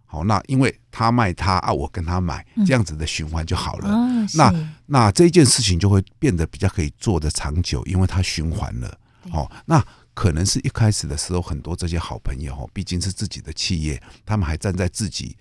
[0.05, 3.89] 好，那因为他卖他啊，我跟他买，这样子的循环就好了。
[3.89, 8.99] 嗯哦、那那这件事情就会变得比较可以做的长久，因为它循环了。
[9.31, 15.35] 好，那可能是一开始的时候，很多这些好朋友，毕竟是自己的企业，他们还站在自己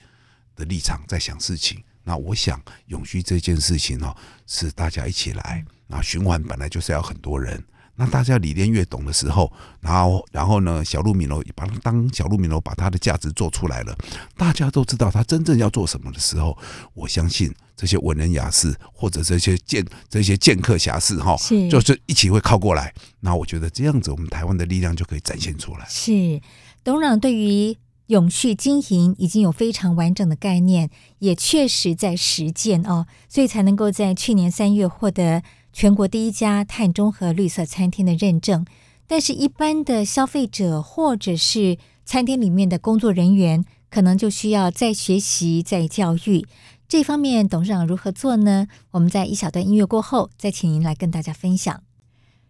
[0.56, 1.84] 的立场在想事情。
[2.04, 5.62] 那我想永续这件事情哦，是大家一起来。
[5.86, 7.62] 那循环本来就是要很多人，
[7.94, 13.96] 那大家理念越懂的时候，然后然后呢，小鹿米楼把它当小鹿米楼，把它的价值做出来了，
[14.36, 16.56] 大家都知道它真正要做什么的时候，
[16.92, 21.36] 我相信这些文人雅士或者这些剑这些剑客侠士哈，
[21.70, 22.92] 就是一起会靠过来。
[23.20, 25.86] 那我觉得这样子，我们台湾的力量就可以展现出来。
[25.88, 26.40] 是
[26.84, 27.76] 董事长对于
[28.08, 35.42] 永续经营已经有非常完整的概念，也确实在实践哦，所以才能够在去年三月获得。
[35.78, 38.64] 全国第一家碳中和绿色餐厅的认证，
[39.06, 46.46] 但是，一般的消费者或者是餐厅里面的工作人员，可能就需要再学习、再教育。
[46.88, 48.68] 这方面，董事长如何做呢？
[48.92, 51.82] 我们在一小段音乐过后，再请您来跟大家分享。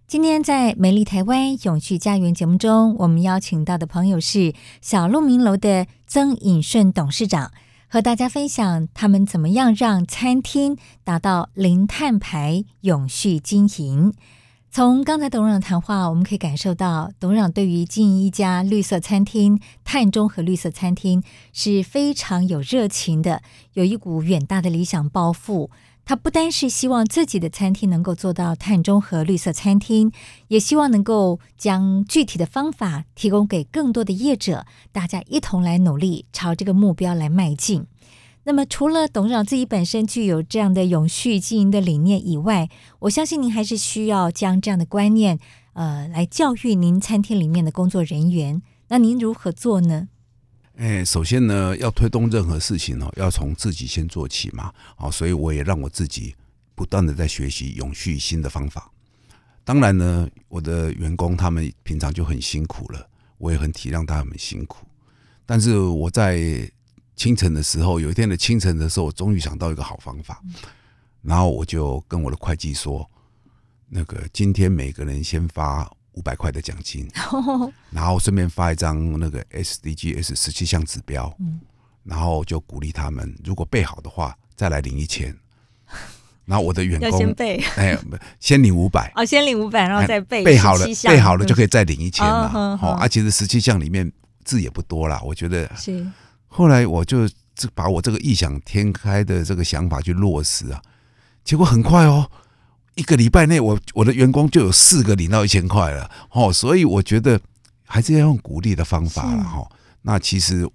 [0.07, 7.51] 今天在美丽台湾永续家园节目中，我们邀请到的朋友是小鹿鸣楼的曾颖顺董事长。
[7.89, 14.13] 和大家分享他们怎么样让餐厅达到零碳排、永续经营。
[14.71, 21.23] 从刚才董事长谈话，我们可以感受到董事长对于经营一家绿色餐厅、碳中和绿色餐厅
[21.53, 23.41] 是非常有热情的，
[23.73, 25.71] 有一股远大的理想抱负。
[26.09, 30.13] 他不单是希望自己的餐厅能够做到碳中和绿色餐厅，
[30.47, 37.85] 也希望能够将具体的方法提供给更多的业者，大家一同来努力，朝这个目标来迈进。
[38.45, 42.69] 那么，除了董事长自己本身具有这样的永续经营的理念以外，
[43.01, 45.41] 我相信您还是需要将这样的观念，
[45.73, 48.63] 呃，来教育您餐厅里面的工作人员。
[48.91, 50.07] 那您如何做呢？
[50.77, 54.71] 哎，首先呢，要推动任何事情哦，要从自己先做起嘛。
[54.95, 56.35] 好，所以我也让我自己
[56.75, 58.91] 不断的在学习永续新的方法。
[59.65, 63.09] 当然呢，我的员工他们平常就很辛苦了，
[63.39, 64.87] 我也很体谅他们辛苦。
[65.47, 66.71] 但是我在
[67.15, 70.43] 清晨的时候，有一天的清晨的时候，我终于想到一个好方法，
[71.23, 73.11] 然后我就跟我的会计说，
[73.89, 75.91] 那个今天每个人先发。
[76.17, 77.09] 五百块的奖金，
[77.91, 81.35] 然后顺便发一张那个 SDGs 十七项指标，
[82.03, 85.35] 然后就鼓励他们，如果背好的话，再来领一千。
[86.47, 87.99] 然后我的员工 先背， 哎，
[88.39, 92.77] 先领五百，哦，先领五百，然后再背背好了，背好了就可以再领一千了。
[92.77, 94.11] 好，而且这十七项里面
[94.45, 96.07] 字也不多啦，我觉得是。
[96.47, 100.81] 后来我就这把我这个异想天开的这个想法去落实啊，
[101.45, 102.31] 结果很快哦。
[102.97, 107.39] 一个礼拜内，我我的员工就有四个领到一千块了，哦，所以我觉得
[107.85, 109.71] 还是要用鼓励的方法了，哈。
[110.01, 110.67] 那其实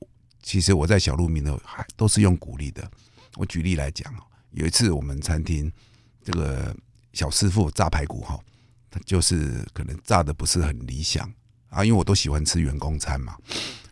[0.43, 2.89] 其实我在小鹿鸣的还都是用鼓励的。
[3.37, 4.13] 我举例来讲，
[4.51, 5.71] 有一次我们餐厅
[6.23, 6.75] 这个
[7.11, 8.39] 小师傅炸排骨，哈，
[8.91, 11.27] 他就是可能炸的不是很理想
[11.69, 13.35] 啊，因为我都喜欢吃员工餐嘛，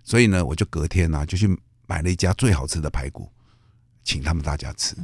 [0.03, 1.49] 所以呢，我就隔天呢就去
[1.87, 3.27] 买了一家最好吃的排骨，
[4.03, 4.95] 请他们大家吃。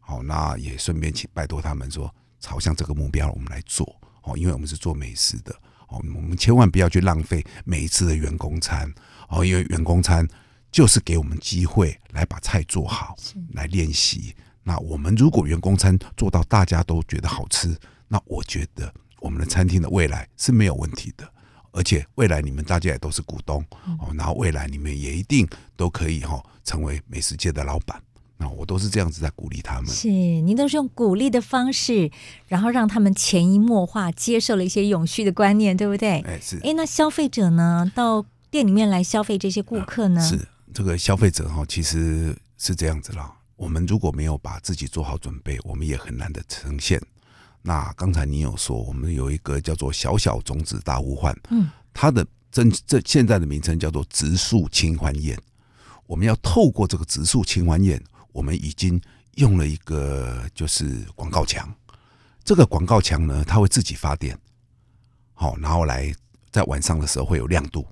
[0.00, 2.12] 好，那也顺便请拜托他们说。
[2.40, 3.84] 朝向这个目标，我们来做
[4.22, 5.52] 哦，因为我们是做美食的
[5.88, 8.92] 哦，我们千万不要去浪费每一次的员工餐
[9.28, 10.26] 哦，因为员工餐
[10.70, 13.16] 就是给我们机会来把菜做好，
[13.52, 14.34] 来练习。
[14.62, 17.74] 那我们如果员工餐做到大家都觉得好吃，
[18.06, 21.26] 那我觉得我们的餐厅的未来是没有问题的，
[21.72, 23.64] 而且未来你们大家也都是股东
[23.98, 28.02] 哦，然后未来你们也一定都可以哈成为美食界的老板。
[28.40, 32.08] 那我都是这样子在鼓励他们，是您都是用鼓励的方式，
[32.46, 36.20] 然后让他们潜移默化接受了一些永续的观念，对不对？
[36.20, 36.56] 哎，是。
[36.62, 37.90] 哎，那消费者呢？
[37.96, 40.20] 到店里面来消费这些顾客呢？
[40.20, 43.34] 是这个消费者哈，其实是这样子啦。
[43.56, 47.02] 我们如果没有把自己做好准备，我们也很难的呈现。
[47.60, 55.36] 那刚才你有说，我们有一个叫做“小小种子大呼唤”，嗯，它的真这现在的名称叫做“植树清欢宴”。
[56.06, 58.00] 我们要透过这个植树清欢宴。
[58.32, 59.00] 我们已经
[59.34, 61.72] 用了一个就是广告墙，
[62.44, 64.38] 这个广告墙呢，它会自己发电，
[65.34, 66.12] 好，然后来
[66.50, 67.86] 在晚上的时候会有亮度，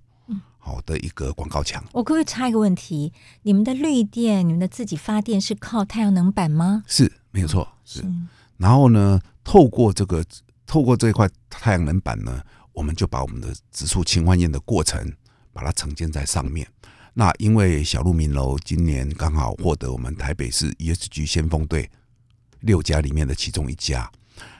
[0.58, 1.82] 好的一个广告墙。
[1.92, 3.12] 我可不可以插一个问题？
[3.42, 6.82] 你们的绿电，你们的自己发电是靠太阳能板吗？
[6.86, 8.04] 是，没有错，是。
[8.56, 10.24] 然后呢，透过这个
[10.66, 15.12] 透过这块太阳能板呢，我们就把我们的植树清欢宴的过程
[15.52, 16.66] 把它呈现在上面。
[17.18, 21.90] 那因为小鹿鸣楼今年刚好获得我们台北市 ESG 先锋队
[22.60, 24.10] 六家里面的其中一家，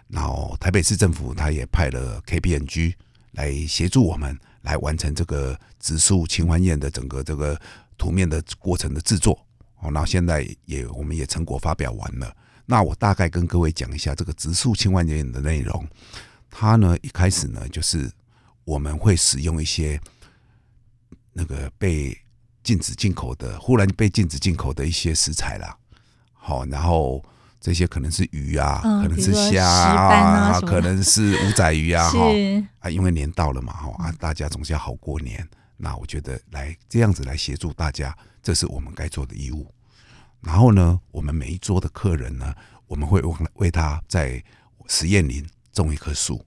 [0.08, 2.94] 然后台北市政府他也派了 KPMG
[3.32, 7.60] 来协助我们来完成这个植树清欢宴的整个这个
[7.98, 9.38] 图面的过程的制作。
[9.80, 12.34] 哦，那现在也我们也成果发表完了。
[12.64, 15.86] 那我大概跟各位讲一下这个植树清欢宴的内容。
[16.50, 18.10] 它呢一开始呢就是
[18.64, 20.00] 我们会使用一些
[21.34, 22.16] 那个被
[22.66, 25.76] 禁止进口的，忽然被禁止进口的一些食材啦，
[26.32, 27.24] 好，然后
[27.60, 32.18] 这些可能是鱼啊，嗯、可能是虾啊，可能是五仔鱼啊， 哈
[32.80, 35.48] 啊，因为年到了嘛，哈啊，大家总是要好过年。
[35.76, 38.12] 那我觉得来这样子来协助大家，
[38.42, 39.72] 这是我们该做的义务。
[40.40, 42.52] 然后呢，我们每一桌的客人呢，
[42.88, 43.22] 我们会
[43.54, 44.42] 为他在
[44.88, 46.44] 实验林种一棵树。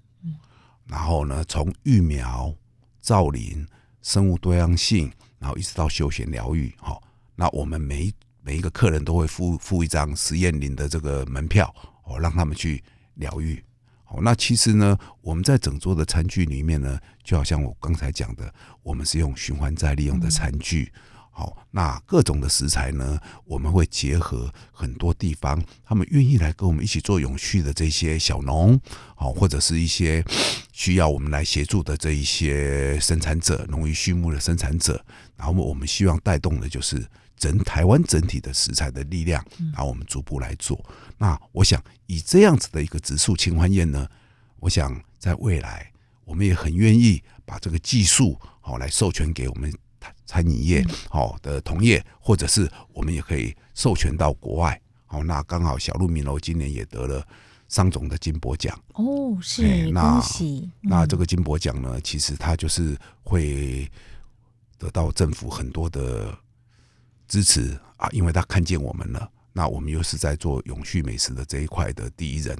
[0.85, 2.53] 然后呢，从育苗、
[2.99, 3.65] 造林、
[4.01, 5.09] 生物多样性，
[5.39, 7.01] 然后一直到休闲疗愈，哈。
[7.35, 8.13] 那我们每
[8.43, 11.73] 每一个客人都会付付一张实验林的这个门票，
[12.03, 12.83] 哦，让他们去
[13.15, 13.63] 疗愈。
[14.07, 20.91] 哦，那其实呢，我们在整桌的餐具里面呢，就好像我刚才讲的，我们是用循环再利用的餐具。
[21.31, 28.77] 好，那各种的食材呢，我们会结合很多地方，他们愿意来跟我们一起做永续的这些小农，
[29.15, 30.25] 好，或者是一些
[30.73, 35.05] 需要我们来协助的这一些生产者，农渔畜牧的生产者，
[35.39, 37.03] 然后我们希望带动的就是
[37.35, 40.79] 整台湾整体的食材的力量，然后我们逐步来做。
[41.17, 44.07] 那我想以这样子的一个植树清欢宴呢，
[44.59, 45.89] 我想在未来
[46.25, 49.73] 我们也很愿意把这个技术好来授权给我们。
[50.25, 54.79] 餐饮业好的同业，或者是我们也可以授权到国外。
[55.07, 57.27] 好，那刚好小鹿米楼今年也得了
[57.67, 60.69] 商总的金箔奖哦，是恭喜。
[60.81, 63.89] 那这个金箔奖呢，其实它就是会
[64.79, 66.35] 得到政府很多的
[67.27, 69.29] 支持啊，因为他看见我们了。
[69.53, 72.57] 那我们又是在做永续美食的这一块的第一人，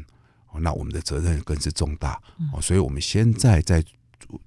[0.59, 2.21] 那我们的责任更是重大
[2.53, 2.61] 哦。
[2.61, 3.83] 所以我们现在在。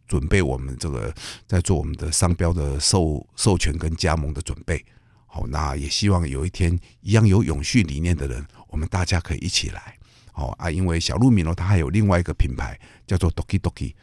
[0.06, 1.12] 准备我们这个
[1.46, 4.84] 在做我们的商标的授授权跟加盟的准备，
[5.26, 9.96] 好，那也希望有一天一样有永续理念的人，我们大家可以一起来，
[10.30, 13.94] 好啊，因为小鹿米诺它还有另外一个品牌叫做 Doki Doki，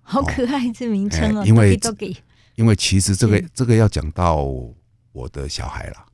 [0.00, 2.16] 好可爱这名称哦，因为 Doki Doki，
[2.58, 4.42] 因为其实这个这个要讲到
[5.12, 6.06] 我的小孩了，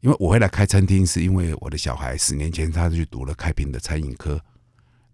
[0.00, 4.40] 因为我会来开餐厅，是因为我的小孩十年前他去读了开平的餐饮科，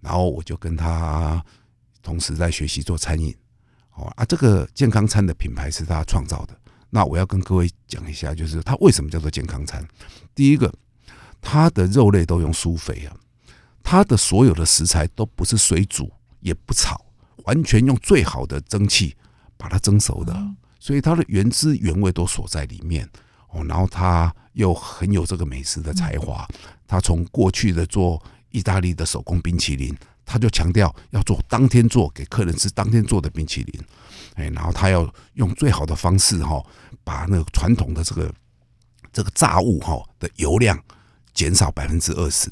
[0.01, 1.45] 然后我就跟他
[2.01, 3.35] 同时在学习做餐饮。
[3.95, 6.57] 哦啊，这个健康餐的品牌是他创造的。
[6.89, 9.85] 那我要跟各位讲一下，就是它为什么叫做健康餐。
[10.37, 10.73] 第一个，
[11.43, 13.17] 它的肉类都用苏肥啊，
[13.83, 16.09] 它的所有的食材都不是水煮，
[16.39, 17.05] 也不炒，
[17.39, 19.17] 完全用最好的蒸汽
[19.57, 20.33] 把它蒸熟的，
[20.79, 23.09] 所以它的原汁原味都锁在里面。
[23.49, 26.47] 哦，然后他又很有这个美食的才华，
[26.87, 29.97] 他从过去的做意大利的手工冰淇淋。
[30.29, 33.81] 他就强调要做当天做给客人吃，当天做的冰淇淋，
[34.35, 36.61] 哎，然后他要用最好的方式哈，
[37.05, 38.35] 把那个传统的这个
[39.13, 40.77] 这个炸物哈的油量
[41.33, 42.51] 减少百分之二十，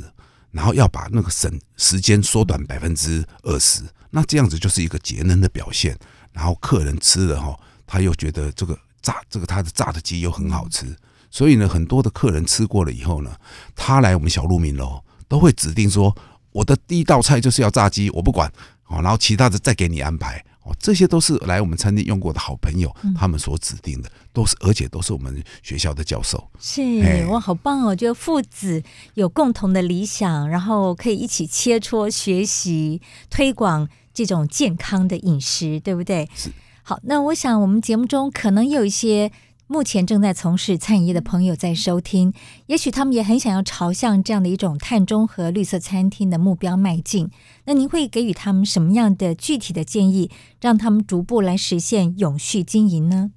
[0.53, 5.99] 然后要把那个省时间缩短百分之二十，那这样子就是一个节能的表现。
[6.31, 10.97] 然后客人吃了哈，他又觉得这个炸这个他的炸的鸡又很好吃，
[11.30, 13.35] 所以呢，很多的客人吃过了以后呢，
[13.74, 16.16] 他来我们小鹿鸣楼都会指定说。
[16.55, 18.49] 我的第一道菜就是要炸鸡，我不管
[18.87, 26.49] 哦，然后其他的再给你安排哦，这些都是来我们餐厅用过的好朋友，他们所指定的，都是而且都是我们学校的教授。
[26.61, 27.97] 是哇，好棒哦！
[27.97, 28.80] 就父子
[29.14, 36.30] 有共同的理想，然后可以一起切磋学习，推广这种健康的饮食，对不对？
[36.37, 36.53] 是。
[36.87, 39.32] 好，那我想我们节目中可能有一些。
[39.66, 42.35] 目前正在从事餐饮业的朋友在收听，
[42.66, 47.30] 也许他们也很想要朝向这样的一种碳中和绿色餐厅的目标迈进。
[47.64, 50.30] 那您会给予他们什么样的具体的建议，
[50.61, 53.32] 让他们逐步来实现永续经营呢？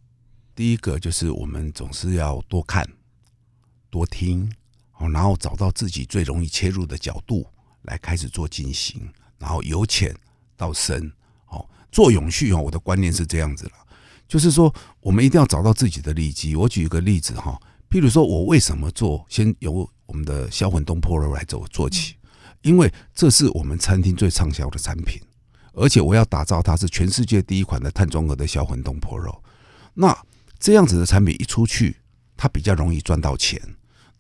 [0.54, 2.86] 第一个就是我们总是要多看、
[3.90, 4.52] 多听，
[5.00, 7.48] 然后找到自己最容易切入的角度
[7.84, 10.14] 来开始做进行，然后由浅
[10.58, 11.10] 到深，
[11.98, 13.72] 做永续哦，我的观念是这样子了。
[14.28, 16.56] 就是说，我们一定要找到自己的利基。
[16.56, 22.14] 我举一个例子哈，譬如说我为什么做，先由我们的销魂东坡肉来走做起，
[22.62, 25.20] 因为这是我们餐厅最畅销的产品，
[25.74, 29.36] 而且我要打造它是全世界第一款的碳中和的销魂东坡肉。
[29.96, 30.16] 那
[30.60, 31.98] 这样子的产品一出去，
[32.36, 33.60] 它比较容易赚到钱。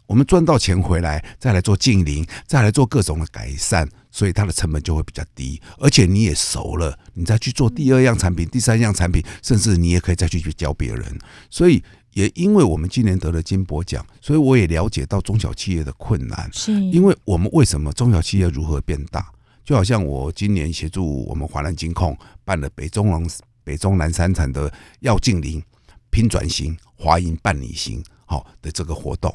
[0.07, 3.87] 我们赚到钱回来，再来做净零，再来做各种的改善，
[4.17, 11.19] 所以它的成本就会比较低，而且你也熟了，你再去做第二样产品、第三样产品，甚至你也可以再去去教别人。
[11.51, 16.49] 所以也因为我们今年得了金箔奖，所以我也了解到中小企业的困难。
[16.51, 19.31] 是，因为我们为什么中小企业如何变大？
[19.63, 23.23] 就好像我今年协助我们华南金控办了北中南
[23.63, 25.61] 北中南三产的要净零、
[26.09, 29.31] 拼转型、华银办理型好的这个活动。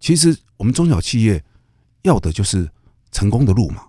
[0.00, 1.40] 其实我们中小企业
[2.02, 2.68] 要的就是
[3.12, 3.84] 成功的路嘛，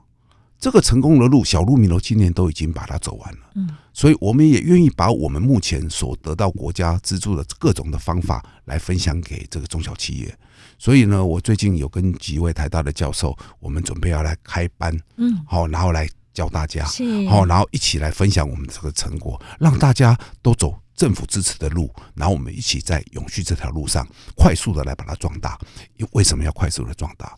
[0.60, 3.39] 这个成功的路，小鹿米楼今年都已经把它走完了。
[3.55, 10.38] 嗯，所以我们也愿意把我们目前所得到国家资助的各种的方法来分享给这个中小企业。
[10.78, 24.05] 所以呢，我最近有跟几位台大的教授，我们准备要来开班，嗯，好，然后来教大家，是，好，然后一起来分享我们这个成果，让大家都走政府支持的路，然后我们一起在永续这条路上
[24.36, 25.57] 快速的来把它壮大。
[25.95, 27.34] 因为什么要快速的壮大？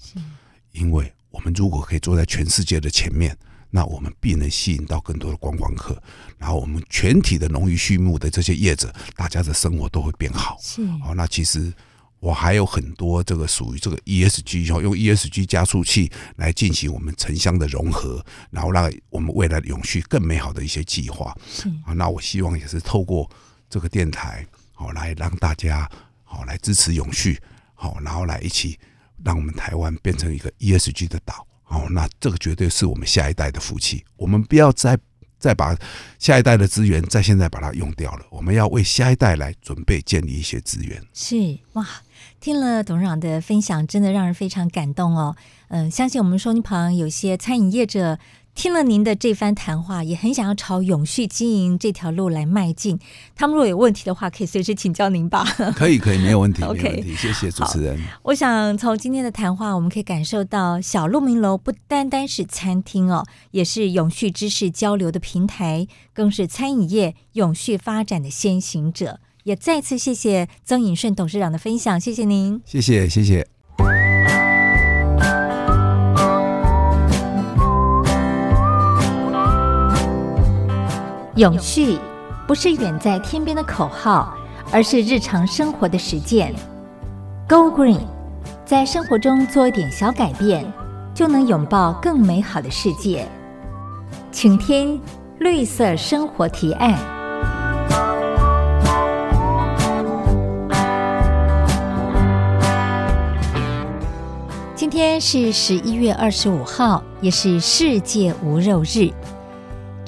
[0.72, 3.36] 因为我们如果可以坐在全世界的前面，
[3.70, 6.02] 那我们必能吸引到更多的观光客，
[6.38, 10.58] 然后我们全体的农渔畜牧的这些业者，大家的生活都会变好。
[10.62, 11.74] 是哦，那其实
[12.20, 21.36] 我还有很多这个属于这个 ESG，用 ESG 加速器来进行我们城乡的融合，然后让我们未来的永续更美好的一些计划。
[21.52, 23.30] 是啊，那我希望也是透过。
[23.74, 25.90] 这个电台好，来让大家
[26.26, 27.40] 好来支持永续
[27.74, 28.78] 好，然后来一起
[29.24, 34.04] 让我们台湾变成一个 ESG 的岛好，那这个绝对是我们下一代的福气。
[34.18, 34.98] 我们不要再
[35.40, 35.76] 再把
[36.20, 41.02] 下一代的资源在现在把它用掉了，我们要为下一代来准备建立一些资源。
[41.14, 41.88] 是哇，
[42.40, 45.36] 听了董事长的分享，真的让人非常感动哦。
[45.70, 48.20] 嗯，相信我们收音旁有些餐饮业者。
[48.62, 53.00] 听了您的这番谈话，也很想要朝永续经营这条路来迈进。
[53.36, 55.44] 他们如果有问题的话，可以随时请教您吧。
[55.76, 56.62] 可以，可以，没有问题。
[56.62, 57.16] 没有问题。
[57.16, 58.00] 谢谢主持人。
[58.22, 69.20] 我想从今天的谈话，我们可以感受到小鹿鸣楼不单单是餐厅哦，也是永续知识交流的平台，更是餐饮业永续发展的先行者。
[69.46, 72.62] 也再次谢谢曾颖顺董事长的分享，谢谢您。
[72.64, 73.48] 谢谢，谢谢。
[81.36, 81.98] 永续
[82.46, 84.36] 不是远在天边的口号，
[84.70, 86.54] 而是日常生活的实践。
[87.48, 88.02] Go Green，
[88.66, 90.70] 在生活中做一点小改变，
[91.14, 93.26] 就能拥抱更美好的世界。
[94.30, 95.00] 请听
[95.40, 97.00] 绿色生活提案。
[104.76, 109.10] 今天是十一月二十五号，也是世界无肉日。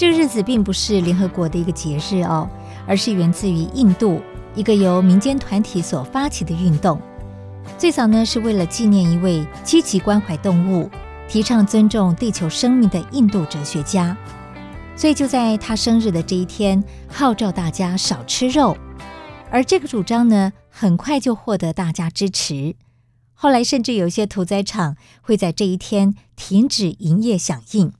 [0.03, 2.45] 这个日子并不是联合国的一个节日哦，
[2.85, 4.21] 而是源自于印度
[4.53, 6.99] 一个由民间团体所发起的运动。
[7.77, 10.89] 最早呢，是为了纪念一位积极关怀动物、
[11.29, 14.17] 提倡尊重地球生命的印度哲学家，
[14.93, 18.75] 所以就在他生日的这一天，号召大家少吃肉。
[19.49, 22.75] 而这个主张呢，很快就获得大家支持。
[23.33, 27.93] 后来甚至有些屠宰场会在这一天停止营业响应。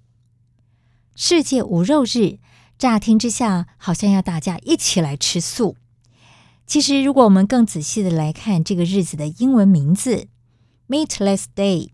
[1.16, 2.40] 世界无肉日，
[2.80, 5.76] 乍听之下好像要大家一起来吃素。
[6.66, 10.28] 其实，如果我们更仔细的来看这个日子的英文名字
[10.88, 11.90] “Meatless Day”，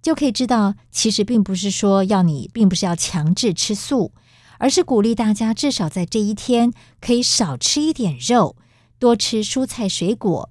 [0.00, 4.12] 就可以知道，其实并不是说要你，并不是要强制吃素，
[4.58, 8.56] 而是鼓励大家至少在这一天可以少吃一点肉，
[8.98, 10.48] 多吃蔬菜水果。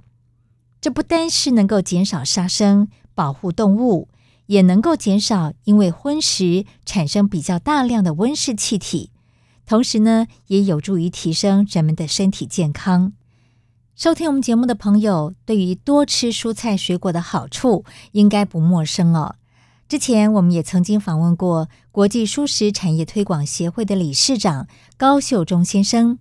[0.79, 4.09] 这不单是能够减少杀生，保护动物。
[4.47, 9.11] 也能够减少因为荤食产生比较大量的温室气体，
[9.65, 13.13] 同时呢，也有助于提升人们的身体健康。
[13.95, 19.35] 收听我们节目的朋友，对于多吃蔬菜水果的好处应该不陌生哦。
[19.87, 24.67] 之前我们也曾经访问过国际蔬食产业推广协会的理事长
[24.97, 26.19] 高秀忠先生，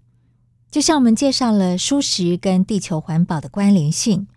[0.70, 4.28] 就向我们介绍了蔬食跟地球环保的关联性。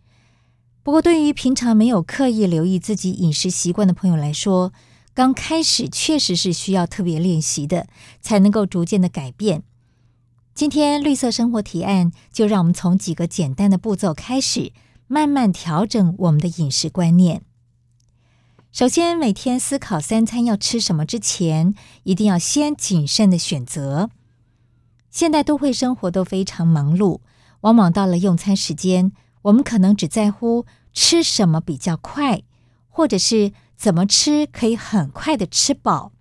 [0.87, 4.71] 不过，对于平常没有刻意留意自己饮食习惯的朋友来说，
[5.13, 7.87] 刚开始确实是需要特别练习的，
[8.21, 9.63] 才能够逐渐的改变。
[10.55, 14.71] 今天绿色生活提案，就让我们从几个简单的步骤开始，
[15.07, 17.41] 慢慢调整我们的饮食观念。
[18.71, 24.09] 首先，每天思考三餐要吃什么之前，一定要先谨慎的选择。
[25.11, 27.19] 现代都会生活都非常忙碌，
[27.59, 29.11] 往往到了用餐时间，
[29.47, 32.41] 我们可能只在乎吃什么比较快，
[32.89, 36.11] 或者是怎么吃可以很快的吃饱，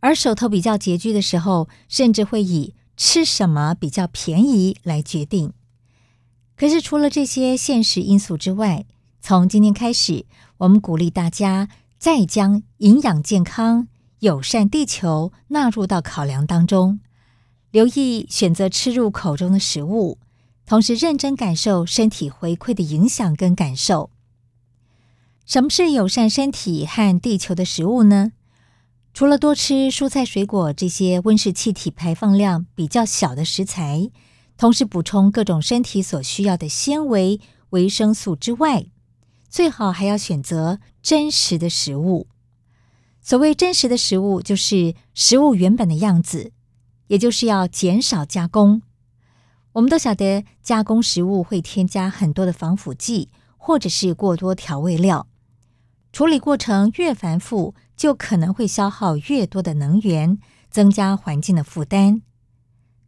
[0.00, 5.52] 而手头比较拮据的时候，甚至会以吃什么比较便宜来决定。
[6.56, 8.84] 可是除了这些现实因素之外，
[9.20, 10.26] 从今天开始，
[10.58, 11.68] 我们鼓励大家
[11.98, 13.88] 再将营养健康、
[14.18, 17.00] 友善地球纳入到考量当中，
[17.70, 20.18] 留意选择吃入口中的食物。
[20.66, 24.10] 同时认真感受身体回馈的影响跟感受。
[25.44, 28.32] 什么是友善身体和地球的食物呢？
[29.12, 34.10] 除了多吃蔬菜水果这些温室气体排放量比较小的食材，
[34.56, 37.40] 同时补充各种身体所需要的纤维、
[37.70, 38.86] 维生素之外，
[39.48, 42.26] 最好还要选择真实的食物。
[43.20, 46.52] 所谓真实的食物，就是食物原本的样子，
[47.08, 48.82] 也就是要减少加工。
[49.74, 55.26] 我们都晓得，加工食物会添加很多的防腐剂，或者是过多调味料。
[56.12, 60.38] 处理过程越繁复，就可能会消耗越多的能源，
[60.70, 62.22] 增加环境的负担。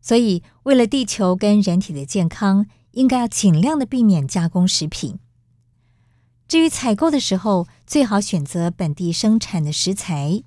[0.00, 5.20] 所以，为了地球跟人体的健康，应该要尽量的避免加工食品。
[6.48, 10.42] 至于采购的时候，最好选择本地生产的食材，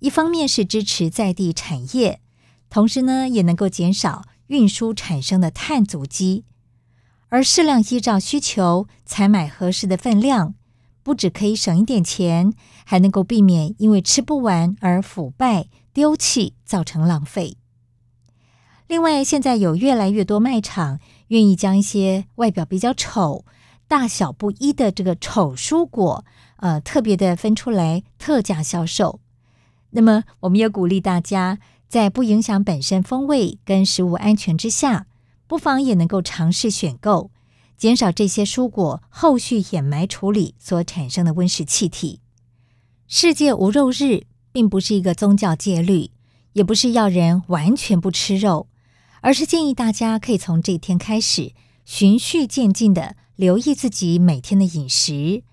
[0.00, 2.20] 一方面是支持在地产业，
[2.68, 6.44] 同时呢，也能够减少运输产生的碳足迹，
[7.28, 10.54] 而适量依照需求采买合适的分量。
[11.02, 12.54] 不只可以省一点钱，
[12.86, 17.58] 还能够避免因为吃不完而腐败丢弃，造成浪费。
[18.86, 23.44] 另外，现在有越来越多卖场愿意将一些外表比较丑、
[23.86, 26.24] 大小不一的这个丑蔬果，
[26.56, 29.20] 呃，特别的分出来特价销售。
[29.90, 31.58] 那么，我们也鼓励大家
[31.94, 35.06] 在不影响本身风味跟食物安全之下，
[35.46, 37.30] 不妨也能够尝试选购。
[37.76, 42.18] 减少这些蔬果后续掩埋处理所产生的温室气体。
[43.06, 46.10] 世界无肉日并不是一个宗教戒律，
[46.54, 48.66] 也不是要人完全不吃肉，
[49.20, 51.52] 而是建议大家可以从这天开始，
[51.84, 55.44] 循序渐进地留意自己每天的饮食，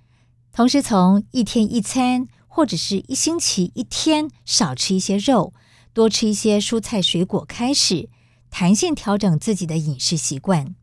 [0.52, 5.54] 同时从一天一餐或者是一星期一天少吃一些肉，
[5.94, 8.10] 多吃一些蔬菜水果开始，
[8.50, 10.76] 弹性调整自己的饮食习惯。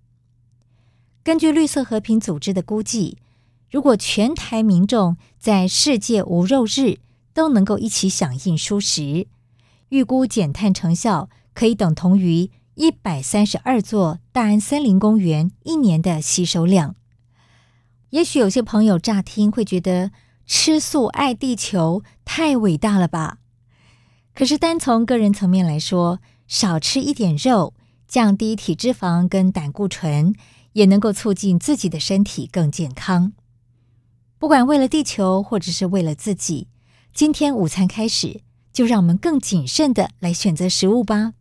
[1.23, 3.19] 根据绿色和平组织的估计，
[3.71, 6.99] 如果全台民众在世界无肉日
[7.35, 9.27] 都能够一起响应蔬食，
[9.91, 16.95] 预估减碳成效可以等同于一百三十二座大安森林公园一年的吸收量。
[18.11, 20.11] 也许有些朋友乍听会觉得
[20.47, 23.39] 吃素爱地球太伟大了吧？
[24.39, 27.75] 可是单从个人层面来说，少吃一点肉，
[28.07, 30.33] 降低体脂肪跟胆固醇。
[30.75, 33.33] 也能够促进自己的身体更健康。
[34.39, 36.69] 不管为了地球，或者是为了自己，
[37.13, 41.33] 今天午餐开始，就让我们更谨慎的来选择食物吧。